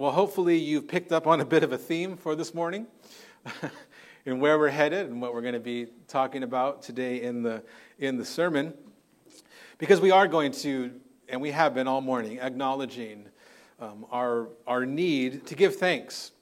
Well, 0.00 0.12
hopefully, 0.12 0.56
you've 0.56 0.88
picked 0.88 1.12
up 1.12 1.26
on 1.26 1.42
a 1.42 1.44
bit 1.44 1.62
of 1.62 1.74
a 1.74 1.76
theme 1.76 2.16
for 2.16 2.34
this 2.34 2.54
morning 2.54 2.86
and 4.24 4.40
where 4.40 4.58
we're 4.58 4.70
headed 4.70 5.10
and 5.10 5.20
what 5.20 5.34
we're 5.34 5.42
going 5.42 5.52
to 5.52 5.60
be 5.60 5.88
talking 6.08 6.42
about 6.42 6.80
today 6.80 7.20
in 7.20 7.42
the, 7.42 7.62
in 7.98 8.16
the 8.16 8.24
sermon. 8.24 8.72
Because 9.76 10.00
we 10.00 10.10
are 10.10 10.26
going 10.26 10.52
to, 10.52 10.92
and 11.28 11.38
we 11.38 11.50
have 11.50 11.74
been 11.74 11.86
all 11.86 12.00
morning, 12.00 12.38
acknowledging 12.40 13.28
um, 13.78 14.06
our, 14.10 14.48
our 14.66 14.86
need 14.86 15.46
to 15.48 15.54
give 15.54 15.76
thanks. 15.76 16.32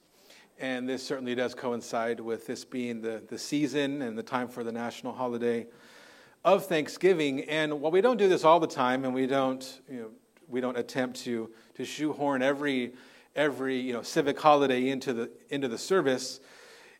And 0.57 0.87
this 0.87 1.05
certainly 1.05 1.35
does 1.35 1.53
coincide 1.53 2.21
with 2.21 2.47
this 2.47 2.63
being 2.63 3.01
the, 3.01 3.21
the 3.27 3.37
season 3.37 4.01
and 4.03 4.17
the 4.17 4.23
time 4.23 4.47
for 4.47 4.63
the 4.63 4.71
national 4.71 5.11
holiday 5.11 5.67
of 6.45 6.65
Thanksgiving. 6.65 7.41
And 7.41 7.81
while 7.81 7.91
we 7.91 7.99
don't 7.99 8.15
do 8.15 8.29
this 8.29 8.45
all 8.45 8.61
the 8.61 8.67
time, 8.67 9.03
and 9.03 9.13
we 9.13 9.27
don't, 9.27 9.81
you 9.91 9.97
know, 9.97 10.09
we 10.47 10.61
don't 10.61 10.77
attempt 10.77 11.19
to, 11.23 11.49
to 11.75 11.83
shoehorn 11.83 12.41
every 12.41 12.93
every 13.39 13.79
you 13.79 13.93
know, 13.93 14.01
civic 14.01 14.37
holiday 14.37 14.89
into 14.89 15.13
the, 15.13 15.29
into 15.49 15.69
the 15.69 15.77
service, 15.77 16.41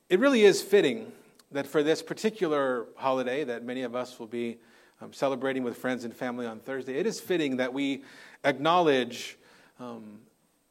it 0.09 0.19
really 0.19 0.43
is 0.43 0.61
fitting 0.61 1.11
that 1.51 1.67
for 1.67 1.83
this 1.83 2.01
particular 2.01 2.85
holiday 2.95 3.43
that 3.43 3.65
many 3.65 3.81
of 3.81 3.93
us 3.93 4.17
will 4.17 4.27
be 4.27 4.57
um, 5.01 5.11
celebrating 5.11 5.63
with 5.63 5.75
friends 5.75 6.05
and 6.05 6.15
family 6.15 6.45
on 6.45 6.59
Thursday, 6.59 6.97
it 6.97 7.05
is 7.05 7.19
fitting 7.19 7.57
that 7.57 7.73
we 7.73 8.03
acknowledge 8.45 9.37
um, 9.81 10.19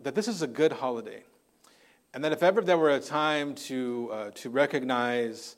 that 0.01 0.15
this 0.15 0.27
is 0.27 0.41
a 0.41 0.47
good 0.47 0.73
holiday. 0.73 1.23
And 2.15 2.25
that 2.25 2.33
if 2.33 2.43
ever 2.43 2.63
there 2.63 2.79
were 2.79 2.91
a 2.91 3.01
time 3.01 3.55
to, 3.55 4.09
uh, 4.11 4.31
to 4.37 4.49
recognize 4.49 5.57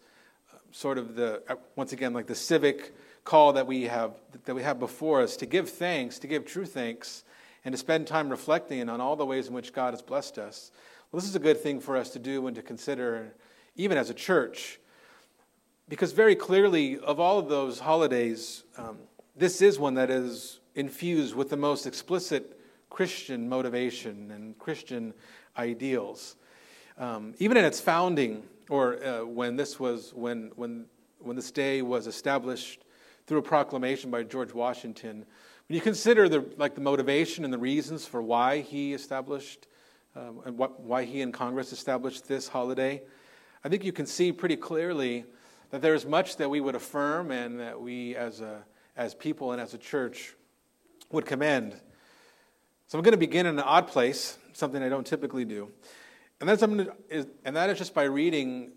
uh, 0.53 0.57
sort 0.73 0.99
of 0.99 1.15
the, 1.15 1.41
uh, 1.49 1.55
once 1.77 1.93
again, 1.93 2.13
like 2.13 2.27
the 2.27 2.35
civic 2.35 2.93
call 3.23 3.53
that 3.53 3.67
we, 3.67 3.85
have, 3.85 4.15
that 4.45 4.55
we 4.55 4.63
have 4.65 4.81
before 4.81 5.23
us 5.23 5.37
to 5.37 5.47
give 5.47 5.71
thanks, 5.71 6.19
to 6.19 6.27
give 6.27 6.45
true 6.45 6.67
thanks, 6.67 7.23
and 7.65 7.73
to 7.73 7.79
spend 7.79 8.07
time 8.07 8.31
reflecting 8.31 8.89
on 8.89 9.01
all 9.01 9.17
the 9.17 9.27
ways 9.27 9.49
in 9.49 9.55
which 9.55 9.73
God 9.73 9.93
has 9.93 10.03
blessed 10.03 10.39
us. 10.39 10.71
Well, 11.11 11.21
this 11.21 11.29
is 11.29 11.37
a 11.37 11.41
good 11.41 11.61
thing 11.61 11.81
for 11.81 11.97
us 11.97 12.11
to 12.11 12.19
do 12.19 12.47
and 12.47 12.57
to 12.57 12.63
consider, 12.63 13.35
even 13.77 13.99
as 13.99 14.11
a 14.11 14.15
church, 14.15 14.79
because 15.89 16.13
very 16.13 16.37
clearly, 16.37 16.99
of 16.99 17.19
all 17.19 17.39
of 17.39 17.49
those 17.49 17.81
holidays, 17.81 18.63
um, 18.77 18.99
this 19.37 19.61
is 19.61 19.79
one 19.79 19.95
that 19.95 20.09
is 20.09 20.61
infused 20.75 21.35
with 21.35 21.51
the 21.51 21.57
most 21.57 21.87
explicit 21.87 22.61
Christian 22.91 23.49
motivation 23.49 24.31
and 24.31 24.57
Christian 24.59 25.13
ideals. 25.57 26.37
Um, 26.97 27.35
even 27.39 27.57
in 27.57 27.65
its 27.65 27.81
founding, 27.81 28.45
or 28.69 29.03
uh, 29.03 29.25
when 29.25 29.57
this 29.57 29.81
was 29.81 30.13
when 30.15 30.53
when 30.55 30.87
when 31.19 31.37
this 31.37 31.51
day 31.51 31.83
was 31.83 32.07
established 32.07 32.85
through 33.27 33.39
a 33.39 33.43
proclamation 33.43 34.11
by 34.11 34.23
George 34.23 34.55
Washington, 34.55 35.27
when 35.71 35.77
you 35.77 35.83
consider 35.83 36.29
the, 36.29 36.45
like 36.57 36.75
the 36.75 36.81
motivation 36.81 37.45
and 37.45 37.53
the 37.53 37.59
reasons 37.59 38.05
for 38.05 38.21
why 38.21 38.59
he 38.59 38.93
established, 38.93 39.69
um, 40.17 40.41
and 40.45 40.59
what, 40.59 40.81
why 40.81 41.05
he 41.05 41.21
and 41.21 41.33
Congress 41.33 41.73
established 41.73 42.27
this 42.27 42.49
holiday, 42.49 43.01
I 43.65 43.69
think 43.69 43.85
you 43.85 43.93
can 43.93 44.05
see 44.05 44.33
pretty 44.33 44.57
clearly 44.57 45.27
that 45.71 45.81
there 45.81 45.95
is 45.95 46.05
much 46.05 46.39
that 46.39 46.51
we 46.51 46.61
would 46.61 46.75
affirm 46.75 47.31
and 47.31 47.61
that 47.61 47.81
we 47.81 48.17
as, 48.17 48.41
a, 48.41 48.65
as 48.97 49.15
people 49.15 49.53
and 49.53 49.61
as 49.61 49.73
a 49.73 49.79
church 49.79 50.35
would 51.13 51.25
commend. 51.25 51.81
So 52.89 52.99
I'm 52.99 53.05
going 53.05 53.13
to 53.13 53.17
begin 53.17 53.47
in 53.47 53.57
an 53.57 53.65
odd 53.65 53.87
place, 53.87 54.39
something 54.53 54.83
I 54.83 54.89
don't 54.89 55.07
typically 55.07 55.45
do. 55.45 55.71
And, 56.41 56.49
that's, 56.49 56.63
and 56.65 56.91
that 57.57 57.71
is 57.71 57.79
just 57.79 57.95
by 57.95 58.03
reading 58.03 58.73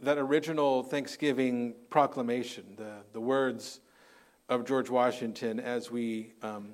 that 0.00 0.18
original 0.18 0.82
Thanksgiving 0.82 1.76
proclamation, 1.90 2.74
the, 2.76 2.90
the 3.12 3.20
words, 3.20 3.78
of 4.48 4.66
George 4.66 4.90
Washington 4.90 5.58
as 5.58 5.90
we, 5.90 6.32
um, 6.42 6.70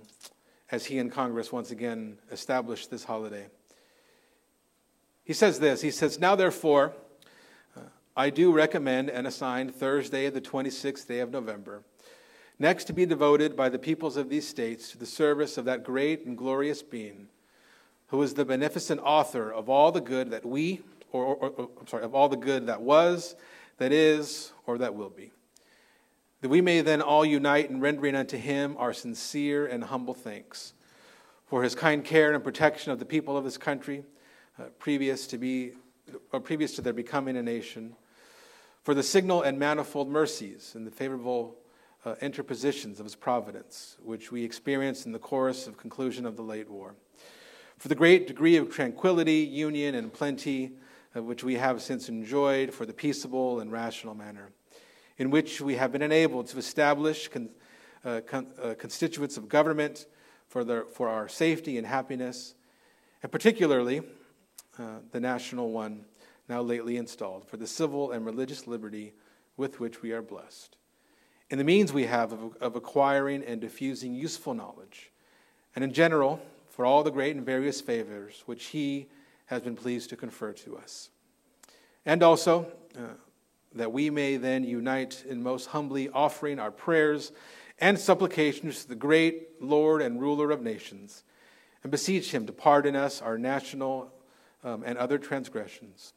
as 0.70 0.86
he 0.86 0.98
and 0.98 1.10
Congress 1.10 1.52
once 1.52 1.70
again 1.70 2.18
established 2.30 2.90
this 2.90 3.04
holiday. 3.04 3.46
He 5.24 5.32
says 5.32 5.60
this. 5.60 5.80
He 5.80 5.90
says, 5.90 6.18
"Now 6.18 6.34
therefore, 6.34 6.92
uh, 7.76 7.82
I 8.16 8.30
do 8.30 8.52
recommend 8.52 9.10
and 9.10 9.26
assign 9.26 9.70
Thursday, 9.70 10.28
the 10.30 10.40
26th 10.40 11.06
day 11.06 11.20
of 11.20 11.30
November, 11.30 11.84
next 12.58 12.84
to 12.84 12.92
be 12.92 13.06
devoted 13.06 13.54
by 13.54 13.68
the 13.68 13.78
peoples 13.78 14.16
of 14.16 14.28
these 14.28 14.48
states 14.48 14.90
to 14.90 14.98
the 14.98 15.06
service 15.06 15.56
of 15.56 15.64
that 15.66 15.84
great 15.84 16.26
and 16.26 16.36
glorious 16.36 16.82
being, 16.82 17.28
who 18.08 18.20
is 18.22 18.34
the 18.34 18.44
beneficent 18.44 19.00
author 19.02 19.52
of 19.52 19.68
all 19.68 19.92
the 19.92 20.00
good 20.00 20.30
that 20.30 20.44
we, 20.44 20.82
or, 21.12 21.24
or, 21.24 21.50
or 21.50 21.68
I'm 21.78 21.86
sorry, 21.86 22.02
of 22.02 22.14
all 22.14 22.28
the 22.28 22.36
good 22.36 22.66
that 22.66 22.82
was, 22.82 23.36
that 23.78 23.92
is, 23.92 24.52
or 24.66 24.78
that 24.78 24.96
will 24.96 25.10
be." 25.10 25.30
That 26.40 26.48
we 26.48 26.60
may 26.60 26.80
then 26.80 27.02
all 27.02 27.24
unite 27.24 27.68
in 27.68 27.80
rendering 27.80 28.14
unto 28.14 28.36
him 28.36 28.76
our 28.78 28.92
sincere 28.92 29.66
and 29.66 29.84
humble 29.84 30.14
thanks 30.14 30.72
for 31.46 31.62
his 31.62 31.74
kind 31.74 32.04
care 32.04 32.32
and 32.32 32.42
protection 32.42 32.92
of 32.92 32.98
the 32.98 33.04
people 33.04 33.36
of 33.36 33.44
this 33.44 33.58
country 33.58 34.04
uh, 34.58 34.64
previous 34.78 35.26
to 35.26 35.38
be 35.38 35.72
or 36.32 36.38
uh, 36.38 36.40
previous 36.40 36.74
to 36.74 36.82
their 36.82 36.92
becoming 36.92 37.36
a 37.36 37.42
nation 37.42 37.94
for 38.82 38.94
the 38.94 39.02
signal 39.02 39.42
and 39.42 39.58
manifold 39.58 40.08
mercies 40.08 40.72
and 40.74 40.86
the 40.86 40.90
favorable 40.90 41.56
uh, 42.04 42.14
interpositions 42.22 42.98
of 42.98 43.04
his 43.04 43.14
providence 43.14 43.96
which 44.02 44.32
we 44.32 44.42
experienced 44.42 45.06
in 45.06 45.12
the 45.12 45.18
course 45.18 45.66
of 45.66 45.76
conclusion 45.76 46.24
of 46.24 46.36
the 46.36 46.42
late 46.42 46.68
war. 46.68 46.94
For 47.76 47.88
the 47.88 47.94
great 47.94 48.26
degree 48.26 48.56
of 48.56 48.70
tranquility 48.70 49.38
union 49.38 49.94
and 49.94 50.12
plenty 50.12 50.72
uh, 51.14 51.22
which 51.22 51.44
we 51.44 51.56
have 51.56 51.82
since 51.82 52.08
enjoyed 52.08 52.72
for 52.72 52.86
the 52.86 52.92
peaceable 52.92 53.60
and 53.60 53.70
rational 53.70 54.14
manner 54.14 54.50
in 55.20 55.28
which 55.28 55.60
we 55.60 55.74
have 55.74 55.92
been 55.92 56.00
enabled 56.00 56.46
to 56.46 56.56
establish 56.56 57.28
con, 57.28 57.50
uh, 58.06 58.22
con, 58.26 58.46
uh, 58.60 58.72
constituents 58.78 59.36
of 59.36 59.50
government 59.50 60.06
for, 60.48 60.86
for 60.86 61.10
our 61.10 61.28
safety 61.28 61.76
and 61.76 61.86
happiness, 61.86 62.54
and 63.22 63.30
particularly 63.30 64.00
uh, 64.78 65.00
the 65.12 65.20
national 65.20 65.72
one 65.72 66.06
now 66.48 66.62
lately 66.62 66.96
installed 66.96 67.46
for 67.46 67.58
the 67.58 67.66
civil 67.66 68.12
and 68.12 68.24
religious 68.24 68.66
liberty 68.66 69.12
with 69.58 69.78
which 69.78 70.00
we 70.00 70.10
are 70.10 70.22
blessed, 70.22 70.78
and 71.50 71.60
the 71.60 71.64
means 71.64 71.92
we 71.92 72.06
have 72.06 72.32
of, 72.32 72.56
of 72.62 72.74
acquiring 72.74 73.44
and 73.44 73.60
diffusing 73.60 74.14
useful 74.14 74.54
knowledge, 74.54 75.12
and 75.76 75.84
in 75.84 75.92
general, 75.92 76.40
for 76.70 76.86
all 76.86 77.02
the 77.02 77.10
great 77.10 77.36
and 77.36 77.44
various 77.44 77.82
favors 77.82 78.42
which 78.46 78.68
He 78.68 79.10
has 79.46 79.60
been 79.60 79.76
pleased 79.76 80.08
to 80.08 80.16
confer 80.16 80.54
to 80.54 80.78
us. 80.78 81.10
And 82.06 82.22
also, 82.22 82.72
uh, 82.96 83.02
that 83.74 83.92
we 83.92 84.10
may 84.10 84.36
then 84.36 84.64
unite 84.64 85.24
in 85.28 85.42
most 85.42 85.66
humbly 85.66 86.08
offering 86.08 86.58
our 86.58 86.70
prayers 86.70 87.32
and 87.78 87.98
supplications 87.98 88.82
to 88.82 88.88
the 88.88 88.94
great 88.94 89.48
Lord 89.60 90.02
and 90.02 90.20
ruler 90.20 90.50
of 90.50 90.62
nations, 90.62 91.24
and 91.82 91.90
beseech 91.90 92.32
him 92.32 92.46
to 92.46 92.52
pardon 92.52 92.94
us 92.94 93.22
our 93.22 93.38
national 93.38 94.12
um, 94.62 94.82
and 94.84 94.98
other 94.98 95.18
transgressions, 95.18 96.12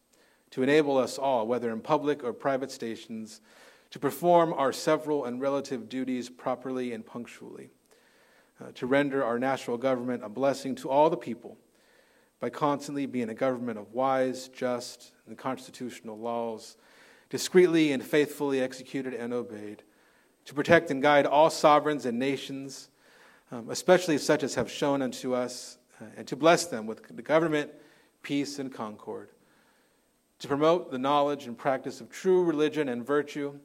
to 0.51 0.63
enable 0.63 0.97
us 0.97 1.17
all, 1.17 1.47
whether 1.47 1.71
in 1.71 1.79
public 1.79 2.23
or 2.23 2.33
private 2.33 2.71
stations, 2.71 3.39
to 3.91 3.99
perform 3.99 4.51
our 4.53 4.73
several 4.73 5.25
and 5.25 5.39
relative 5.39 5.87
duties 5.87 6.29
properly 6.29 6.91
and 6.91 7.05
punctually, 7.05 7.69
uh, 8.59 8.71
to 8.73 8.87
render 8.87 9.23
our 9.23 9.39
national 9.39 9.77
government 9.77 10.23
a 10.23 10.29
blessing 10.29 10.75
to 10.75 10.89
all 10.89 11.09
the 11.09 11.17
people 11.17 11.57
by 12.39 12.49
constantly 12.49 13.05
being 13.05 13.29
a 13.29 13.33
government 13.33 13.79
of 13.79 13.93
wise, 13.93 14.49
just, 14.49 15.13
and 15.27 15.37
constitutional 15.37 16.17
laws 16.17 16.75
discreetly 17.33 17.91
and 17.91 18.03
faithfully 18.03 18.61
executed 18.61 19.11
and 19.11 19.33
obeyed, 19.33 19.81
to 20.45 20.53
protect 20.53 20.91
and 20.91 21.01
guide 21.01 21.25
all 21.25 21.49
sovereigns 21.49 22.05
and 22.05 22.19
nations, 22.19 22.89
um, 23.51 23.71
especially 23.71 24.19
such 24.19 24.43
as 24.43 24.53
have 24.53 24.69
shown 24.69 25.01
unto 25.01 25.33
us, 25.33 25.79
uh, 25.99 26.05
and 26.15 26.27
to 26.27 26.35
bless 26.35 26.67
them 26.67 26.85
with 26.85 27.01
the 27.07 27.23
government, 27.23 27.71
peace, 28.21 28.59
and 28.59 28.71
concord, 28.71 29.29
to 30.37 30.47
promote 30.47 30.91
the 30.91 30.99
knowledge 30.99 31.47
and 31.47 31.57
practice 31.57 32.01
of 32.01 32.11
true 32.11 32.43
religion 32.43 32.87
and 32.87 33.03
virtue, 33.03 33.57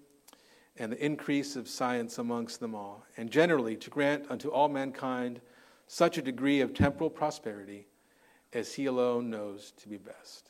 and 0.78 0.90
the 0.90 1.04
increase 1.04 1.54
of 1.54 1.68
science 1.68 2.16
amongst 2.16 2.60
them 2.60 2.74
all, 2.74 3.04
and 3.18 3.30
generally 3.30 3.76
to 3.76 3.90
grant 3.90 4.24
unto 4.30 4.48
all 4.48 4.70
mankind 4.70 5.42
such 5.86 6.16
a 6.16 6.22
degree 6.22 6.62
of 6.62 6.72
temporal 6.72 7.10
prosperity 7.10 7.86
as 8.54 8.72
he 8.72 8.86
alone 8.86 9.28
knows 9.28 9.72
to 9.72 9.90
be 9.90 9.98
best. 9.98 10.48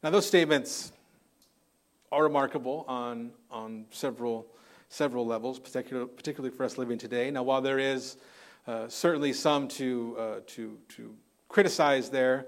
Now, 0.00 0.10
those 0.10 0.28
statements 0.28 0.92
are 2.16 2.22
remarkable 2.22 2.86
on, 2.88 3.30
on 3.50 3.84
several, 3.90 4.46
several 4.88 5.26
levels, 5.26 5.58
particular, 5.58 6.06
particularly 6.06 6.54
for 6.56 6.64
us 6.64 6.78
living 6.78 6.96
today. 6.96 7.30
Now, 7.30 7.42
while 7.42 7.60
there 7.60 7.78
is 7.78 8.16
uh, 8.66 8.88
certainly 8.88 9.34
some 9.34 9.68
to, 9.68 10.16
uh, 10.18 10.34
to, 10.46 10.78
to 10.96 11.14
criticize 11.48 12.08
there, 12.08 12.46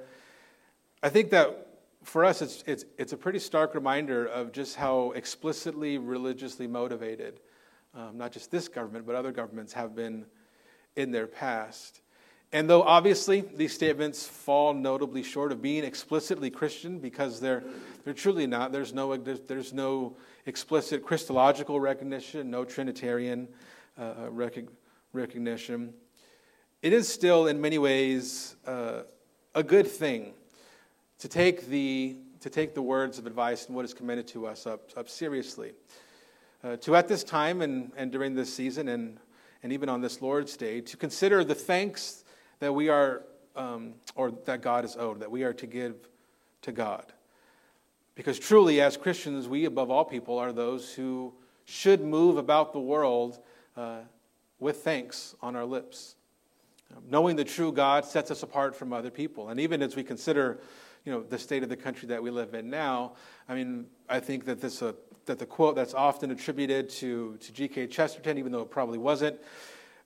I 1.02 1.10
think 1.10 1.28
that 1.30 1.66
for 2.02 2.24
us 2.24 2.40
it's, 2.40 2.64
it's, 2.66 2.86
it's 2.96 3.12
a 3.12 3.16
pretty 3.18 3.38
stark 3.38 3.74
reminder 3.74 4.24
of 4.24 4.52
just 4.52 4.76
how 4.76 5.10
explicitly 5.10 5.98
religiously 5.98 6.66
motivated, 6.66 7.40
um, 7.94 8.16
not 8.16 8.32
just 8.32 8.50
this 8.50 8.68
government, 8.68 9.06
but 9.06 9.14
other 9.16 9.32
governments 9.32 9.74
have 9.74 9.94
been 9.94 10.24
in 10.96 11.10
their 11.10 11.26
past. 11.26 12.00
And 12.52 12.68
though 12.68 12.82
obviously 12.82 13.42
these 13.42 13.74
statements 13.74 14.26
fall 14.26 14.72
notably 14.72 15.22
short 15.22 15.52
of 15.52 15.60
being 15.60 15.84
explicitly 15.84 16.50
Christian 16.50 16.98
because 16.98 17.40
they're, 17.40 17.62
they're 18.04 18.14
truly 18.14 18.46
not, 18.46 18.72
there's 18.72 18.94
no, 18.94 19.14
there's, 19.16 19.72
no 19.74 20.16
explicit 20.46 21.04
Christological 21.04 21.78
recognition, 21.78 22.50
no 22.50 22.64
Trinitarian 22.64 23.48
uh, 23.98 24.02
uh 24.02 24.30
recognition, 25.12 25.92
it 26.80 26.92
is 26.92 27.08
still 27.08 27.48
in 27.48 27.60
many 27.60 27.76
ways 27.76 28.56
uh, 28.66 29.02
a 29.54 29.62
good 29.62 29.86
thing 29.86 30.32
to 31.18 31.28
take 31.28 31.66
the, 31.66 32.16
to 32.40 32.48
take 32.48 32.74
the 32.74 32.82
words 32.82 33.18
of 33.18 33.26
advice 33.26 33.66
and 33.66 33.76
what 33.76 33.84
is 33.84 33.92
commended 33.92 34.28
to 34.28 34.46
us 34.46 34.66
up, 34.66 34.88
up 34.96 35.08
seriously. 35.08 35.72
Uh, 36.64 36.76
to 36.76 36.96
at 36.96 37.08
this 37.08 37.24
time 37.24 37.60
and, 37.60 37.92
and 37.96 38.10
during 38.10 38.34
this 38.34 38.52
season 38.52 38.88
and, 38.88 39.18
and 39.62 39.72
even 39.72 39.88
on 39.88 40.00
this 40.00 40.22
Lord's 40.22 40.56
Day, 40.56 40.80
to 40.80 40.96
consider 40.96 41.44
the 41.44 41.54
thanks 41.54 42.24
that 42.60 42.72
we 42.72 42.88
are, 42.88 43.22
um, 43.56 43.94
or 44.14 44.32
that 44.46 44.62
God 44.62 44.84
is 44.84 44.96
owed, 44.96 45.20
that 45.20 45.31
we 45.31 45.43
are 45.43 45.52
to 45.55 45.66
give 45.66 45.96
to 46.62 46.72
God. 46.72 47.12
Because 48.14 48.38
truly, 48.38 48.81
as 48.81 48.96
Christians, 48.96 49.46
we 49.46 49.64
above 49.64 49.90
all 49.90 50.05
people 50.05 50.38
are 50.38 50.52
those 50.52 50.93
who 50.93 51.32
should 51.64 52.00
move 52.00 52.37
about 52.37 52.72
the 52.72 52.81
world 52.81 53.38
uh, 53.76 54.00
with 54.58 54.78
thanks 54.78 55.37
on 55.40 55.55
our 55.55 55.64
lips. 55.64 56.16
Knowing 57.08 57.37
the 57.37 57.44
true 57.44 57.70
God 57.70 58.05
sets 58.05 58.31
us 58.31 58.43
apart 58.43 58.75
from 58.75 58.93
other 58.93 59.11
people. 59.11 59.50
And 59.50 59.61
even 59.61 59.82
as 59.82 59.94
we 59.94 60.02
consider 60.02 60.58
you 61.04 61.12
know, 61.12 61.22
the 61.22 61.38
state 61.38 61.62
of 61.62 61.69
the 61.69 61.76
country 61.76 62.08
that 62.08 62.22
we 62.22 62.31
live 62.31 62.54
in 62.54 62.70
now, 62.70 63.12
I 63.49 63.54
mean, 63.54 63.87
I 64.08 64.20
think 64.20 64.46
that, 64.46 64.61
this, 64.61 64.82
uh, 64.82 64.94
that 65.26 65.38
the 65.38 65.46
quote 65.46 65.76
that's 65.76 65.94
often 65.94 66.31
attributed 66.31 66.88
to, 66.90 67.37
to 67.37 67.52
G.K. 67.52 67.87
Chesterton, 67.87 68.38
even 68.38 68.50
though 68.50 68.62
it 68.62 68.70
probably 68.70 68.99
wasn't, 68.99 69.38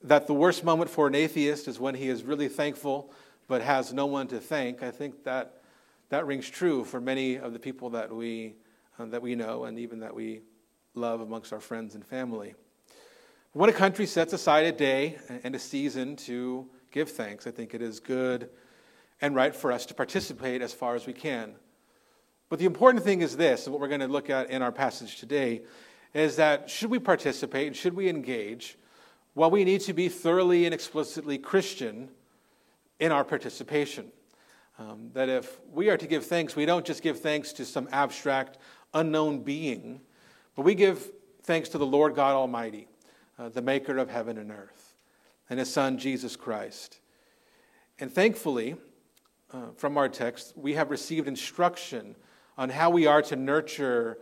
that 0.04 0.26
the 0.26 0.34
worst 0.34 0.64
moment 0.64 0.90
for 0.90 1.06
an 1.06 1.14
atheist 1.14 1.68
is 1.68 1.78
when 1.78 1.94
he 1.94 2.08
is 2.08 2.24
really 2.24 2.48
thankful 2.48 3.12
but 3.48 3.62
has 3.62 3.92
no 3.92 4.06
one 4.06 4.28
to 4.28 4.38
thank, 4.40 4.82
I 4.82 4.90
think 4.90 5.24
that, 5.24 5.62
that 6.08 6.26
rings 6.26 6.48
true 6.48 6.84
for 6.84 7.00
many 7.00 7.36
of 7.36 7.52
the 7.52 7.58
people 7.58 7.90
that 7.90 8.14
we, 8.14 8.54
uh, 8.98 9.06
that 9.06 9.20
we 9.20 9.34
know 9.34 9.64
and 9.64 9.78
even 9.78 10.00
that 10.00 10.14
we 10.14 10.40
love 10.94 11.20
amongst 11.20 11.52
our 11.52 11.60
friends 11.60 11.94
and 11.94 12.04
family. 12.04 12.54
When 13.52 13.68
a 13.68 13.72
country 13.74 14.06
sets 14.06 14.32
aside 14.32 14.64
a 14.64 14.72
day 14.72 15.18
and 15.44 15.54
a 15.54 15.58
season 15.58 16.16
to 16.16 16.66
give 16.90 17.10
thanks, 17.10 17.46
I 17.46 17.50
think 17.50 17.74
it 17.74 17.82
is 17.82 18.00
good 18.00 18.48
and 19.20 19.34
right 19.34 19.54
for 19.54 19.70
us 19.70 19.86
to 19.86 19.94
participate 19.94 20.62
as 20.62 20.72
far 20.72 20.94
as 20.94 21.06
we 21.06 21.12
can. 21.12 21.54
But 22.48 22.58
the 22.58 22.64
important 22.66 23.04
thing 23.04 23.20
is 23.20 23.36
this, 23.36 23.66
and 23.66 23.72
what 23.72 23.80
we're 23.80 23.88
going 23.88 24.00
to 24.00 24.08
look 24.08 24.30
at 24.30 24.50
in 24.50 24.62
our 24.62 24.72
passage 24.72 25.18
today, 25.18 25.62
is 26.14 26.36
that 26.36 26.68
should 26.68 26.90
we 26.90 26.98
participate, 26.98 27.66
and 27.66 27.76
should 27.76 27.94
we 27.94 28.08
engage, 28.08 28.76
well, 29.34 29.50
we 29.50 29.64
need 29.64 29.80
to 29.82 29.92
be 29.94 30.08
thoroughly 30.08 30.66
and 30.66 30.74
explicitly 30.74 31.38
Christian 31.38 32.10
in 33.00 33.12
our 33.12 33.24
participation. 33.24 34.12
Um, 34.78 35.10
that 35.14 35.28
if 35.28 35.60
we 35.70 35.88
are 35.90 35.96
to 35.96 36.06
give 36.06 36.26
thanks, 36.26 36.54
we 36.56 36.66
don't 36.66 36.84
just 36.84 37.02
give 37.02 37.20
thanks 37.20 37.52
to 37.54 37.64
some 37.64 37.88
abstract, 37.92 38.58
unknown 38.92 39.40
being, 39.42 40.00
but 40.54 40.62
we 40.62 40.74
give 40.74 41.10
thanks 41.42 41.68
to 41.70 41.78
the 41.78 41.86
Lord 41.86 42.14
God 42.14 42.34
Almighty 42.34 42.88
uh, 43.38 43.48
the 43.48 43.62
maker 43.62 43.98
of 43.98 44.10
heaven 44.10 44.38
and 44.38 44.50
earth, 44.50 44.94
and 45.48 45.58
his 45.58 45.72
son, 45.72 45.98
Jesus 45.98 46.36
Christ. 46.36 47.00
And 47.98 48.12
thankfully, 48.12 48.76
uh, 49.52 49.68
from 49.76 49.96
our 49.96 50.08
text, 50.08 50.52
we 50.56 50.74
have 50.74 50.90
received 50.90 51.28
instruction 51.28 52.16
on 52.58 52.68
how 52.68 52.90
we 52.90 53.06
are 53.06 53.22
to 53.22 53.36
nurture 53.36 54.18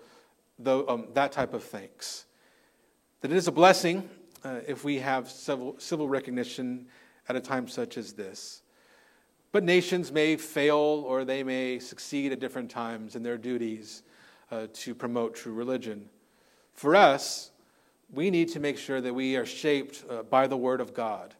the, 0.58 0.86
um, 0.86 1.08
that 1.14 1.32
type 1.32 1.54
of 1.54 1.64
thanks. 1.64 2.26
That 3.20 3.30
it 3.30 3.36
is 3.36 3.48
a 3.48 3.52
blessing 3.52 4.08
uh, 4.44 4.60
if 4.66 4.84
we 4.84 4.98
have 4.98 5.30
civil, 5.30 5.76
civil 5.78 6.08
recognition 6.08 6.86
at 7.28 7.36
a 7.36 7.40
time 7.40 7.68
such 7.68 7.96
as 7.96 8.12
this. 8.12 8.62
But 9.52 9.64
nations 9.64 10.12
may 10.12 10.36
fail 10.36 11.04
or 11.06 11.24
they 11.24 11.42
may 11.42 11.78
succeed 11.78 12.32
at 12.32 12.40
different 12.40 12.70
times 12.70 13.16
in 13.16 13.22
their 13.22 13.38
duties 13.38 14.02
uh, 14.50 14.68
to 14.74 14.94
promote 14.94 15.34
true 15.34 15.52
religion. 15.52 16.08
For 16.72 16.94
us, 16.94 17.50
we 18.12 18.30
need 18.30 18.48
to 18.50 18.60
make 18.60 18.78
sure 18.78 19.00
that 19.00 19.14
we 19.14 19.36
are 19.36 19.46
shaped 19.46 20.04
uh, 20.08 20.22
by 20.22 20.46
the 20.46 20.56
Word 20.56 20.80
of 20.80 20.94
God 20.94 21.34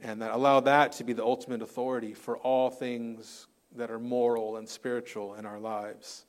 and 0.00 0.20
that 0.20 0.32
allow 0.32 0.60
that 0.60 0.92
to 0.92 1.04
be 1.04 1.12
the 1.12 1.24
ultimate 1.24 1.62
authority 1.62 2.12
for 2.12 2.36
all 2.38 2.70
things 2.70 3.46
that 3.76 3.90
are 3.90 3.98
moral 3.98 4.56
and 4.56 4.68
spiritual 4.68 5.34
in 5.34 5.46
our 5.46 5.58
lives. 5.58 6.24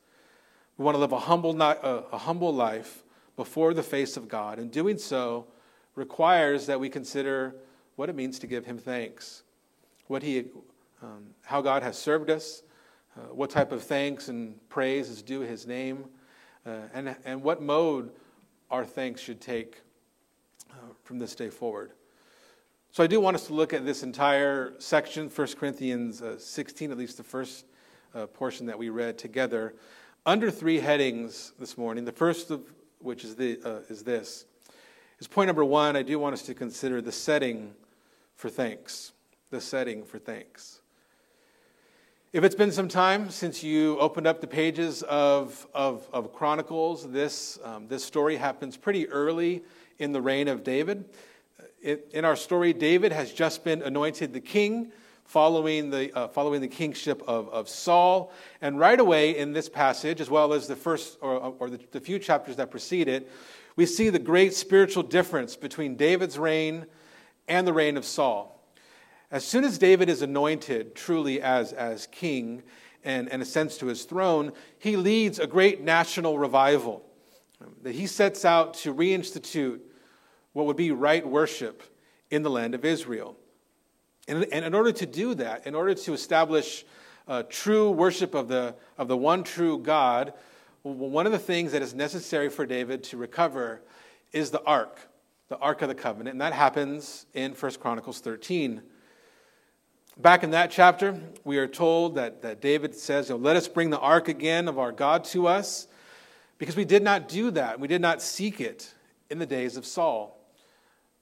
We 0.78 0.86
want 0.86 0.96
to 0.96 1.00
live 1.00 1.12
a 1.12 1.20
humble, 1.20 1.60
uh, 1.62 1.76
a 2.12 2.18
humble 2.18 2.54
life 2.54 3.04
before 3.36 3.74
the 3.74 3.84
face 3.84 4.16
of 4.16 4.28
God, 4.28 4.60
and 4.60 4.72
doing 4.72 4.98
so 4.98 5.48
requires 5.96 6.66
that 6.68 6.80
we 6.80 6.90
consider 6.90 7.56
what 7.96 8.10
it 8.10 8.16
means 8.16 8.40
to 8.40 8.48
give 8.48 8.66
Him 8.66 8.78
thanks, 8.78 9.44
what 10.08 10.24
He, 10.24 10.46
um, 11.02 11.28
how 11.44 11.62
God 11.62 11.84
has 11.84 11.98
served 11.98 12.30
us, 12.30 12.64
uh, 13.16 13.34
what 13.34 13.50
type 13.50 13.72
of 13.72 13.84
thanks 13.84 14.28
and 14.28 14.58
praise 14.70 15.10
is 15.10 15.22
due 15.22 15.42
His 15.42 15.68
name, 15.68 16.06
uh, 16.66 16.72
and, 16.94 17.16
and 17.26 17.44
what 17.44 17.62
mode 17.62 18.12
our 18.72 18.86
thanks 18.86 19.22
should 19.22 19.40
take 19.40 19.82
uh, 20.72 20.76
from 21.04 21.20
this 21.20 21.36
day 21.36 21.50
forward. 21.50 21.92
So 22.92 23.04
I 23.04 23.08
do 23.08 23.20
want 23.20 23.36
us 23.36 23.48
to 23.48 23.54
look 23.54 23.74
at 23.74 23.86
this 23.86 24.04
entire 24.04 24.74
section, 24.80 25.30
1 25.30 25.48
Corinthians 25.60 26.22
uh, 26.22 26.38
16, 26.38 26.92
at 26.92 26.98
least 26.98 27.18
the 27.18 27.24
first 27.24 27.66
uh, 28.14 28.28
portion 28.28 28.68
that 28.68 28.78
we 28.78 28.90
read 28.90 29.18
together, 29.18 29.74
under 30.26 30.52
three 30.52 30.80
headings 30.80 31.54
this 31.60 31.78
morning. 31.78 32.06
The 32.06 32.12
first 32.12 32.52
of 32.52 32.62
which 33.00 33.24
is, 33.24 33.36
the, 33.36 33.60
uh, 33.66 33.80
is 33.90 34.04
this. 34.04 34.46
Is 35.20 35.28
point 35.28 35.48
number 35.48 35.64
one, 35.64 35.96
I 35.96 36.02
do 36.02 36.20
want 36.20 36.34
us 36.34 36.42
to 36.44 36.54
consider 36.54 37.02
the 37.02 37.12
setting 37.12 37.74
for 38.36 38.50
thanks. 38.50 39.14
The 39.52 39.62
setting 39.62 40.04
for 40.04 40.20
thanks. 40.20 40.82
If 42.34 42.44
it's 42.44 42.56
been 42.56 42.72
some 42.72 42.88
time 42.88 43.30
since 43.30 43.64
you 43.64 44.00
opened 44.00 44.26
up 44.26 44.42
the 44.42 44.48
pages 44.48 45.04
of, 45.04 45.68
of, 45.74 46.10
of 46.12 46.34
Chronicles, 46.34 47.12
this, 47.12 47.60
um, 47.64 47.88
this 47.88 48.04
story 48.04 48.38
happens 48.38 48.76
pretty 48.76 49.08
early 49.08 49.64
in 50.00 50.14
the 50.14 50.22
reign 50.22 50.48
of 50.48 50.64
David. 50.64 51.06
It, 51.80 52.10
in 52.12 52.26
our 52.26 52.36
story, 52.36 52.74
David 52.74 53.12
has 53.12 53.32
just 53.32 53.64
been 53.64 53.84
anointed 53.84 54.34
the 54.34 54.42
king 54.42 54.92
following 55.26 55.92
the, 55.92 56.12
uh, 56.18 56.28
following 56.28 56.62
the 56.62 56.68
kingship 56.68 57.22
of, 57.28 57.50
of 57.50 57.70
Saul. 57.70 58.32
And 58.62 58.80
right 58.80 59.00
away 59.00 59.38
in 59.38 59.54
this 59.54 59.70
passage, 59.70 60.20
as 60.20 60.30
well 60.30 60.54
as 60.54 60.68
the 60.68 60.76
first 60.76 61.20
or, 61.22 61.54
or 61.60 61.70
the, 61.70 61.80
the 61.92 62.00
few 62.00 62.18
chapters 62.18 62.56
that 62.56 62.72
precede 62.72 63.08
it, 63.08 63.30
we 63.76 63.86
see 63.86 64.10
the 64.10 64.20
great 64.20 64.54
spiritual 64.54 65.04
difference 65.04 65.56
between 65.56 65.96
David's 65.96 66.38
reign 66.38 66.86
and 67.48 67.68
the 67.68 67.74
reign 67.74 67.98
of 67.98 68.06
Saul. 68.06 68.62
As 69.32 69.44
soon 69.44 69.64
as 69.64 69.78
David 69.78 70.10
is 70.10 70.22
anointed 70.22 70.96
truly 70.96 71.42
as, 71.42 71.74
as 71.74 72.08
king 72.08 72.62
and, 73.04 73.28
and 73.30 73.42
ascends 73.42 73.78
to 73.78 73.88
his 73.88 74.04
throne, 74.04 74.52
he 74.78 74.96
leads 74.96 75.40
a 75.40 75.48
great 75.48 75.82
national 75.82 76.38
revival. 76.38 77.04
That 77.82 77.96
he 77.96 78.08
sets 78.08 78.46
out 78.46 78.76
to 78.76 78.94
reinstitute 78.94 79.80
what 80.52 80.66
would 80.68 80.78
be 80.78 80.92
right 80.92 81.26
worship 81.26 81.82
in 82.30 82.44
the 82.44 82.50
land 82.50 82.76
of 82.76 82.86
Israel. 82.86 83.36
And, 84.28 84.46
and 84.52 84.66
in 84.66 84.74
order 84.74 84.92
to 84.92 85.06
do 85.06 85.34
that, 85.36 85.66
in 85.66 85.76
order 85.76 85.94
to 85.96 86.14
establish 86.14 86.86
uh, 87.28 87.44
true 87.50 87.92
worship 87.92 88.36
of 88.36 88.48
the, 88.48 88.76
of 88.98 89.08
the 89.08 89.18
one 89.18 89.44
true 89.44 89.80
God, 89.80 90.34
one 90.84 91.26
of 91.26 91.32
the 91.32 91.40
things 91.40 91.72
that 91.72 91.82
is 91.82 91.94
necessary 91.94 92.50
for 92.50 92.66
David 92.66 93.04
to 93.06 93.18
recover 93.18 93.82
is 94.34 94.52
the 94.52 94.62
ark, 94.64 95.00
the 95.48 95.58
ark 95.58 95.82
of 95.82 95.88
the 95.88 95.96
covenant. 95.96 96.34
And 96.34 96.42
that 96.42 96.52
happens 96.52 97.26
in 97.34 97.54
1 97.54 97.72
Chronicles 97.76 98.20
13. 98.20 98.82
Back 100.18 100.44
in 100.44 100.52
that 100.52 100.72
chapter, 100.72 101.20
we 101.46 101.58
are 101.58 101.68
told 101.68 102.16
that, 102.16 102.42
that 102.42 102.62
David 102.62 102.94
says, 102.94 103.30
Let 103.30 103.56
us 103.56 103.68
bring 103.68 103.90
the 103.90 104.00
ark 104.00 104.28
again 104.28 104.68
of 104.68 104.78
our 104.78 104.92
God 104.92 105.24
to 105.26 105.48
us, 105.48 105.88
because 106.58 106.76
we 106.76 106.86
did 106.86 107.02
not 107.02 107.30
do 107.30 107.50
that. 107.52 107.80
We 107.80 107.88
did 107.88 108.02
not 108.02 108.22
seek 108.22 108.60
it 108.60 108.94
in 109.30 109.40
the 109.40 109.46
days 109.46 109.78
of 109.78 109.86
Saul. 109.86 110.38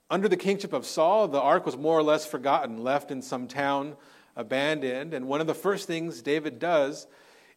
Under 0.10 0.28
the 0.28 0.36
kingship 0.36 0.74
of 0.74 0.86
Saul, 0.86 1.28
the 1.28 1.40
ark 1.40 1.66
was 1.66 1.78
more 1.78 1.98
or 1.98 2.04
less 2.04 2.26
forgotten, 2.26 2.84
left 2.84 3.12
in 3.12 3.22
some 3.22 3.48
town, 3.48 3.96
abandoned. 4.36 5.14
And 5.14 5.28
one 5.28 5.40
of 5.40 5.48
the 5.48 5.54
first 5.54 5.88
things 5.88 6.22
David 6.22 6.60
does 6.60 7.08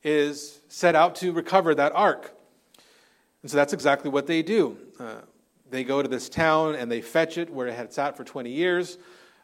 is 0.05 0.61
set 0.69 0.95
out 0.95 1.17
to 1.17 1.33
recover 1.33 1.75
that 1.75 1.93
ark. 1.95 2.37
And 3.43 3.51
so 3.51 3.57
that's 3.57 3.73
exactly 3.73 4.11
what 4.11 4.27
they 4.27 4.43
do. 4.43 4.77
Uh, 4.99 5.17
they 5.71 5.83
go 5.83 6.03
to 6.03 6.09
this 6.09 6.29
town 6.29 6.77
and 6.77 6.91
they 6.91 7.01
fetch 7.01 7.37
it 7.39 7.51
where 7.51 7.67
it 7.67 7.75
had 7.75 7.93
sat 7.93 8.17
for 8.17 8.23
20 8.23 8.51
years 8.51 8.99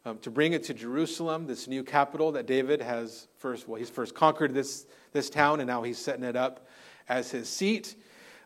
um, 0.05 0.19
to 0.19 0.31
bring 0.31 0.53
it 0.53 0.63
to 0.65 0.75
Jerusalem, 0.75 1.47
this 1.47 1.69
new 1.69 1.83
capital 1.83 2.33
that 2.33 2.47
David 2.47 2.81
has 2.81 3.29
first, 3.37 3.69
well, 3.69 3.79
he's 3.79 3.91
first 3.91 4.15
conquered 4.15 4.55
this, 4.55 4.87
this 5.13 5.29
town 5.29 5.61
and 5.61 5.67
now 5.67 5.83
he's 5.83 5.99
setting 5.99 6.25
it 6.25 6.37
up 6.37 6.67
as 7.09 7.31
his 7.31 7.49
seat. 7.49 7.97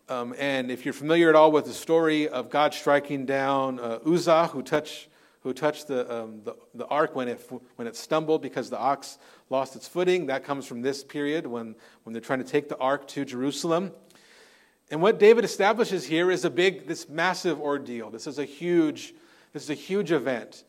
Um, 0.09 0.35
and 0.39 0.71
if 0.71 0.85
you're 0.85 0.95
familiar 0.95 1.29
at 1.29 1.35
all 1.37 1.53
with 1.53 1.67
the 1.67 1.73
story 1.73 2.29
of 2.29 2.51
God 2.51 2.75
striking 2.75 3.25
down 3.25 3.79
uh, 3.79 4.01
Uzzah, 4.07 4.49
who 4.49 4.63
touched, 4.63 5.09
who 5.45 5.53
touched 5.53 5.87
the, 5.87 6.13
um, 6.13 6.41
the, 6.43 6.57
the, 6.75 6.87
ark 6.87 7.15
when 7.15 7.29
it, 7.29 7.49
when 7.77 7.87
it 7.87 7.95
stumbled 7.95 8.41
because 8.41 8.71
the 8.71 8.79
ox 8.79 9.19
lost 9.51 9.77
its 9.77 9.87
footing, 9.87 10.27
that 10.27 10.43
comes 10.43 10.67
from 10.67 10.81
this 10.81 11.05
period 11.05 11.47
when, 11.47 11.77
when 12.03 12.15
they're 12.15 12.23
trying 12.23 12.43
to 12.43 12.51
take 12.51 12.69
the 12.71 12.79
ark 12.79 13.07
to 13.07 13.27
Jerusalem. 13.27 13.93
And 14.91 15.03
what 15.03 15.19
David 15.19 15.45
establishes 15.45 16.07
here 16.07 16.31
is 16.31 16.47
a 16.47 16.51
big, 16.51 16.87
this 16.89 17.11
massive 17.11 17.61
ordeal. 17.61 18.11
This 18.11 18.27
is 18.27 18.39
a 18.39 18.45
huge, 18.45 19.15
this 19.53 19.63
is 19.63 19.71
a 19.71 19.75
huge 19.75 20.13
event 20.13 20.65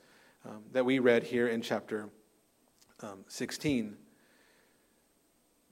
um, 0.46 0.64
that 0.74 0.86
we 0.86 1.00
read 1.00 1.24
here 1.24 1.48
in 1.48 1.62
chapter 1.62 2.10
um, 3.02 3.24
16. 3.30 3.96